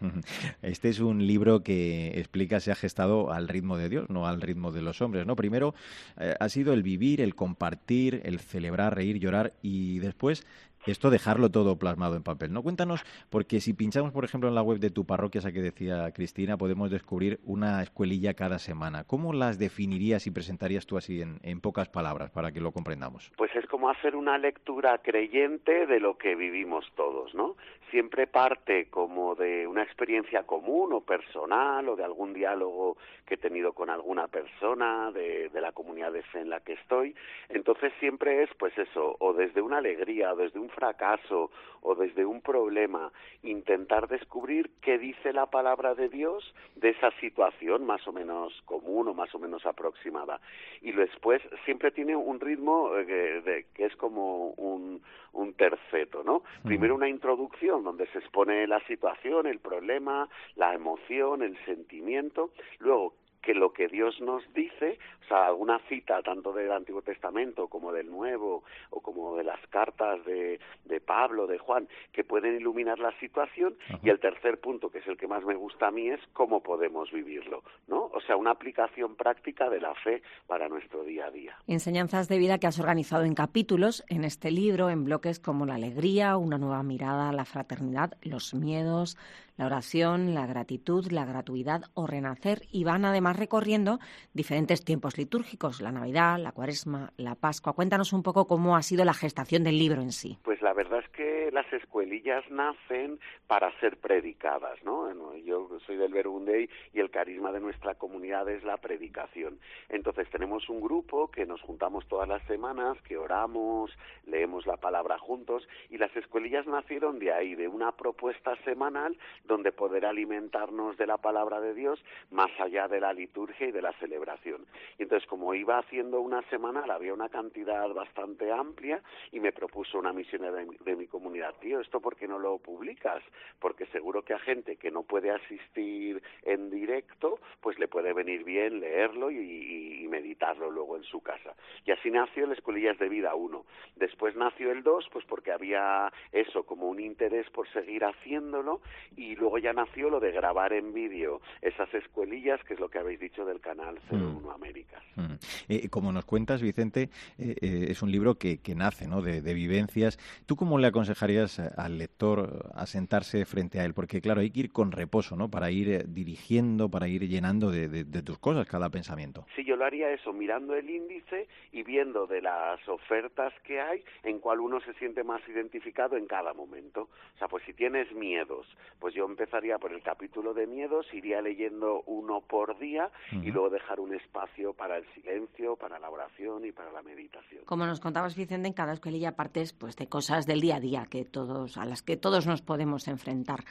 Este 0.64 0.90
es 0.90 1.00
un 1.00 1.26
libro 1.26 1.62
que 1.62 2.20
explica 2.20 2.60
se 2.60 2.72
ha 2.72 2.76
gestado 2.76 3.32
al 3.32 3.48
ritmo 3.48 3.78
de 3.78 3.90
Dios, 3.90 4.10
no 4.10 4.26
al 4.26 4.42
ritmo 4.42 4.72
de 4.72 4.82
los 4.82 5.00
hombres. 5.02 5.28
¿no? 5.28 5.36
Primero 5.36 5.76
eh, 6.20 6.34
ha 6.40 6.50
sido 6.50 6.74
el 6.74 6.82
vivir, 6.82 7.22
el 7.22 7.36
compartir, 7.36 8.22
el 8.26 8.40
celebrar, 8.40 8.96
reír, 8.96 9.20
llorar 9.20 9.54
y 9.62 10.00
después 10.00 10.44
esto 10.92 11.10
dejarlo 11.10 11.50
todo 11.50 11.78
plasmado 11.78 12.16
en 12.16 12.24
papel. 12.24 12.54
¿no? 12.54 12.64
Cuéntanos, 12.64 13.04
porque 13.30 13.60
si 13.60 13.74
pinchamos, 13.74 14.12
por 14.12 14.26
ejemplo, 14.26 14.50
en 14.50 14.56
la 14.56 14.62
web 14.62 14.80
de 14.80 14.90
tu 14.90 15.06
parroquia, 15.06 15.40
esa 15.40 15.52
que 15.52 15.62
decía 15.62 16.12
Cristina, 16.14 16.58
podemos 16.58 16.92
descubrir 16.92 17.40
una 17.44 17.82
escuelilla 17.82 18.34
cada 18.34 18.60
semana. 18.60 19.04
¿Cómo 19.04 19.34
las 19.34 19.60
definirías 19.60 20.28
y 20.28 20.32
presentarías 20.32 20.86
tú 20.86 20.98
así 20.98 21.22
en, 21.22 21.40
en 21.44 21.62
pocas 21.62 21.90
palabras 21.90 22.32
para 22.32 22.52
que 22.52 22.62
lo 22.62 22.72
comprendamos? 22.72 23.32
Pues 23.38 23.56
es 23.56 23.66
como 23.68 23.90
hacer 23.90 24.16
una 24.16 24.38
lectura 24.38 24.98
creyente 25.00 25.86
de 25.86 26.00
lo 26.00 26.18
que 26.18 26.36
vivimos 26.36 26.86
todos, 26.96 27.34
¿no? 27.34 27.56
Siempre 27.92 28.28
parte 28.28 28.90
como 28.90 29.36
de 29.36 29.66
una 29.66 29.84
experiencia 29.84 30.44
común 30.44 30.92
o 30.94 31.02
personal 31.02 31.88
o 31.88 31.96
de 31.96 32.04
algún 32.04 32.34
diálogo 32.34 32.98
que 33.26 33.36
he 33.36 33.38
tenido 33.38 33.74
con 33.74 33.90
alguna 33.90 34.28
persona 34.28 35.12
de, 35.12 35.50
de 35.50 35.62
la 35.62 35.72
comunidad 35.72 36.12
de 36.12 36.24
fe 36.24 36.42
en 36.42 36.50
la 36.50 36.60
que 36.60 36.74
estoy. 36.74 37.16
Entonces 37.50 37.94
siempre 38.00 38.44
es, 38.44 38.50
pues 38.58 38.78
eso, 38.78 39.16
o 39.20 39.34
desde 39.34 39.62
una 39.62 39.78
alegría 39.78 40.34
o 40.34 40.36
desde 40.36 40.60
un 40.60 40.70
fracaso 40.78 41.50
o 41.82 41.96
desde 41.96 42.26
un 42.26 42.42
problema, 42.42 43.12
intentar 43.42 44.08
descubrir 44.08 44.70
qué 44.82 44.98
dice 45.00 45.34
la 45.34 45.48
palabra 45.48 45.96
de 45.96 46.10
Dios 46.10 46.54
de 46.76 46.90
esa 46.90 47.12
situación 47.20 47.86
más 47.86 48.08
o 48.08 48.12
menos 48.12 48.54
común 48.66 49.08
o 49.08 49.14
más 49.14 49.34
o 49.34 49.40
menos 49.40 49.66
aproximada. 49.66 50.40
Y 50.82 50.92
después 50.92 51.42
siempre 51.66 51.92
tiene 51.92 52.16
un 52.16 52.40
ritmo 52.40 52.96
eh, 52.96 53.42
de, 53.42 53.66
que 53.74 53.86
es 53.86 53.96
como 53.96 54.50
un, 54.52 55.02
un 55.34 55.54
terceto, 55.54 56.24
¿no? 56.24 56.44
Primero 56.64 56.94
una 56.94 57.10
introducción 57.10 57.84
donde 57.84 58.06
se 58.08 58.20
expone 58.20 58.68
la 58.68 58.80
situación, 58.82 59.48
el 59.48 59.60
problema, 59.60 60.30
la 60.56 60.74
emoción, 60.74 61.42
el 61.42 61.58
sentimiento, 61.66 62.52
luego 62.80 63.14
que 63.42 63.54
lo 63.54 63.72
que 63.72 63.88
Dios 63.88 64.20
nos 64.22 64.44
dice, 64.54 65.00
o 65.24 65.28
sea, 65.28 65.48
alguna 65.48 65.80
cita 65.88 66.22
tanto 66.22 66.54
del 66.54 66.72
Antiguo 66.72 67.02
Testamento 67.02 67.68
como 67.68 67.92
del 67.92 68.10
Nuevo 68.10 68.64
o 68.90 69.02
como 69.02 69.36
de 69.38 69.44
las 69.44 69.60
cartas 69.68 70.24
de, 70.26 70.60
de 70.86 71.02
Pablo, 71.02 71.48
de 71.48 71.58
Juan, 71.58 71.88
que 72.12 72.24
pueden 72.24 72.56
iluminar 72.56 73.00
la 73.00 73.18
situación 73.20 73.78
y 74.04 74.10
el 74.10 74.20
tercer 74.20 74.60
punto, 74.60 74.90
que 74.90 75.00
es 75.00 75.08
el 75.08 75.18
que 75.18 75.28
más 75.28 75.44
me 75.46 75.56
gusta 75.56 75.88
a 75.88 75.92
mí, 75.92 76.10
es 76.10 76.20
cómo 76.34 76.62
podemos 76.62 77.12
vivirlo, 77.12 77.64
¿no? 77.88 78.06
O 78.14 78.22
sea, 78.22 78.36
una 78.36 78.52
aplicación 78.52 79.16
práctica 79.16 79.70
de 79.70 79.80
la 79.80 79.94
fe 79.96 80.22
para 80.48 80.68
nuestro 80.68 81.04
día 81.04 81.28
a 81.28 81.32
día. 81.32 81.58
Enseñanzas 81.68 82.28
de 82.28 82.38
vida 82.38 82.58
que 82.58 82.68
has 82.68 82.80
organizado 82.80 83.24
en 83.24 83.36
capítulos 83.36 84.04
en 84.10 84.24
este 84.24 84.52
libro, 84.52 84.90
en 84.90 85.04
bloques 85.04 85.40
como 85.40 85.66
la 85.66 85.76
alegría, 85.76 86.38
una 86.38 86.58
nueva 86.58 86.84
mirada 86.84 87.30
a 87.30 87.34
la 87.34 87.46
fraternidad, 87.46 88.18
los 88.22 88.54
miedos, 88.54 89.18
la 89.58 89.66
oración, 89.66 90.34
la 90.34 90.46
gratitud, 90.46 91.12
la 91.12 91.26
gratuidad 91.26 91.82
o 91.94 92.08
renacer 92.08 92.62
y 92.72 92.84
van 92.84 93.06
además 93.06 93.38
recorriendo 93.38 94.00
diferentes 94.34 94.86
tiempos 94.86 95.18
litúrgicos, 95.18 95.82
la 95.82 95.92
Navidad, 95.92 96.38
la 96.40 96.52
Cuaresma, 96.52 97.12
la 97.18 97.36
Pascua. 97.36 97.74
Cuéntanos 97.74 98.14
un 98.14 98.24
poco 98.24 98.48
cómo 98.48 98.76
ha 98.76 98.84
sido 98.84 99.04
la 99.04 99.14
gestación 99.14 99.64
del 99.64 99.80
libro 99.80 100.02
en 100.02 100.12
sí. 100.12 100.38
Pues 100.44 100.62
la 100.62 100.74
verdad 100.74 101.00
es 101.00 101.10
que 101.10 101.50
las 101.52 101.72
escuelillas 101.74 102.50
nacen 102.52 103.20
para 103.48 103.72
ser 103.80 103.98
predicadas, 103.98 104.82
¿no? 104.84 105.08
Yo 105.38 105.70
soy 105.86 105.98
del 105.98 106.14
Verbundey 106.14 106.70
y 106.94 107.00
el 107.00 107.10
carisma 107.10 107.52
de 107.52 107.60
nuestra 107.60 107.96
comunidad 107.96 108.50
es 108.50 108.64
la 108.64 108.78
predicación. 108.78 109.60
Entonces 109.90 110.30
tenemos 110.30 110.70
un 110.70 110.82
grupo 110.82 111.32
que 111.32 111.46
nos 111.46 111.62
juntamos 111.62 112.08
todas 112.08 112.28
las 112.28 112.44
semanas, 112.44 112.98
que 113.04 113.18
oramos, 113.18 113.92
leemos 114.26 114.68
la 114.68 114.78
palabra 114.78 115.18
juntos 115.18 115.68
y 115.90 115.98
las 115.98 116.16
escuelillas 116.16 116.68
nacieron 116.68 117.20
de 117.20 117.32
ahí, 117.32 117.56
de 117.56 117.68
una 117.68 117.94
propuesta 117.94 118.56
semanal 118.64 119.18
donde 119.48 119.72
poder 119.72 120.06
alimentarnos 120.06 120.98
de 120.98 121.08
la 121.08 121.18
palabra 121.18 121.60
de 121.60 121.74
Dios 121.74 122.04
más 122.32 122.52
allá 122.60 122.88
de 122.88 123.00
la 123.00 123.14
liturgia 123.14 123.68
y 123.68 123.72
de 123.72 123.82
la 123.82 123.94
celebración. 123.94 124.66
Y 124.98 125.04
entonces, 125.04 125.28
como 125.28 125.54
iba 125.54 125.80
haciendo 125.80 126.22
una 126.22 126.42
semanal, 126.50 126.92
había 126.92 127.14
una 127.14 127.30
cantidad 127.30 127.88
bastante 127.94 128.52
amplia 128.52 129.02
y 129.32 129.40
me 129.40 129.52
propuso 129.52 129.98
una 129.98 130.14
misión 130.14 130.42
de, 130.42 130.68
de 130.84 130.96
mi 130.96 131.08
comunidad, 131.08 131.56
tío, 131.60 131.80
¿esto 131.80 132.00
por 132.00 132.16
qué 132.16 132.28
no 132.28 132.40
lo 132.40 132.58
publicas? 132.60 133.24
Porque 133.60 133.86
seguro 133.88 134.22
que 134.24 134.34
a 134.34 134.40
gente 134.40 134.76
que 134.76 134.92
no 134.92 135.04
puede 135.04 135.32
asistir 135.32 136.22
en 136.44 136.70
directo, 136.70 137.40
pues 137.62 137.80
le 137.80 137.88
puede 137.88 138.14
venir 138.14 138.44
bien 138.44 138.80
leerlo 138.80 139.32
y, 139.32 140.08
meditarlo 140.08 140.72
luego 140.72 140.96
en 140.96 141.04
su 141.04 141.22
casa. 141.22 141.54
Y 141.86 141.92
así 141.92 142.10
nació 142.10 142.46
el 142.46 142.54
Escuelillas 142.54 142.98
de 142.98 143.10
Vida 143.10 143.36
1. 143.36 143.66
Después 143.98 144.36
nació 144.38 144.72
el 144.72 144.82
2, 144.82 145.10
pues 145.12 145.26
porque 145.26 145.52
había 145.52 146.12
eso, 146.32 146.64
como 146.64 146.88
un 146.88 147.02
interés 147.02 147.50
por 147.50 147.68
seguir 147.74 148.06
haciéndolo 148.06 148.82
y 149.18 149.36
luego 149.38 149.58
ya 149.58 149.74
nació 149.74 150.10
lo 150.10 150.20
de 150.20 150.32
grabar 150.32 150.74
en 150.74 150.94
vídeo 150.94 151.42
esas 151.62 151.94
escuelillas, 151.94 152.64
que 152.64 152.74
es 152.74 152.80
lo 152.80 152.90
que 152.90 153.00
habéis 153.00 153.20
dicho 153.20 153.46
del 153.46 153.60
canal 153.60 154.00
01 154.12 154.42
mm. 154.42 154.50
Américas. 154.50 155.04
Mm. 155.16 155.34
Eh, 155.70 155.90
como 155.90 156.12
nos 156.12 156.26
cuentas, 156.26 156.62
Vicente, 156.62 157.10
eh, 157.38 157.56
eh, 157.62 157.86
es 157.90 158.02
un 158.02 158.12
libro 158.12 158.36
que, 158.36 158.60
que 158.62 158.76
nace 158.76 159.08
¿no? 159.08 159.22
de, 159.22 159.42
de, 159.42 159.54
vivencias. 159.54 160.18
¿Tú 160.46 160.56
cómo 160.56 160.78
le 160.78 160.88
aconsejarías 160.88 161.60
al 161.60 161.98
lector 161.98 162.72
a 162.76 162.86
sentarse 162.86 163.46
frente 163.46 163.80
a 163.80 163.86
él? 163.86 163.94
Porque, 163.94 164.22
claro, 164.22 164.42
hay 164.42 164.52
que 164.52 164.62
ir 164.62 164.72
con 164.72 164.92
reposo, 164.92 165.36
¿no? 165.36 165.50
Para 165.50 165.72
ir 165.72 166.06
dirigiendo, 166.08 166.90
para 166.90 167.08
ir 167.08 167.28
llenando 167.28 167.72
de, 167.72 167.88
de, 167.88 168.04
de 168.04 168.22
tus 168.22 168.38
cosas 168.38 168.68
cada 168.68 168.90
pensamiento. 168.90 169.46
Sí, 169.56 169.64
yo 169.64 169.76
lo 169.76 169.86
haría 169.86 170.12
eso, 170.12 170.34
mirando 170.34 170.76
el 170.76 170.90
índice 170.90 171.48
y 171.72 171.84
viendo 171.84 172.28
de 172.28 172.42
las 172.42 172.88
ofertas 172.88 173.54
que 173.64 173.82
hay 173.82 174.04
en 174.24 174.40
cuál 174.40 174.60
uno 174.60 174.80
se 174.82 174.94
siente 174.96 175.24
más 175.24 175.42
identificado 175.48 176.18
en 176.18 176.28
cada 176.28 176.54
momento. 176.54 177.10
O 177.36 177.38
sea, 177.38 177.48
pues 177.48 177.64
si 177.66 177.74
tienes 177.74 178.12
miedos, 178.14 178.68
pues 179.00 179.14
yo 179.14 179.27
empezaría 179.28 179.78
por 179.78 179.94
el 179.94 180.02
capítulo 180.02 180.54
de 180.54 180.68
miedos, 180.68 181.06
iría 181.14 181.42
leyendo 181.42 182.02
uno 182.06 182.42
por 182.42 182.78
día 182.80 183.12
uh 183.32 183.36
-huh. 183.36 183.48
y 183.48 183.52
luego 183.52 183.70
dejar 183.70 184.00
un 184.00 184.14
espacio 184.14 184.74
para 184.74 184.98
el 184.98 185.06
silencio, 185.14 185.76
para 185.76 186.00
la 186.00 186.10
oración 186.10 186.66
y 186.66 186.72
para 186.72 186.92
la 186.92 187.02
meditación. 187.02 187.64
Como 187.66 187.86
nos 187.86 188.00
contabas, 188.00 188.36
Vicente, 188.36 188.68
en 188.68 188.74
cada 188.74 188.94
escuelilla 188.94 189.36
partes 189.36 189.74
pues, 189.74 189.96
de 189.96 190.08
cosas 190.08 190.46
del 190.46 190.62
día 190.62 190.78
a 190.78 190.80
día 190.80 191.06
que 191.10 191.26
todos, 191.26 191.78
a 191.78 191.86
las 191.86 192.02
que 192.02 192.18
todos 192.18 192.48
nos 192.48 192.62
podemos 192.62 193.08
enfrentar. 193.08 193.64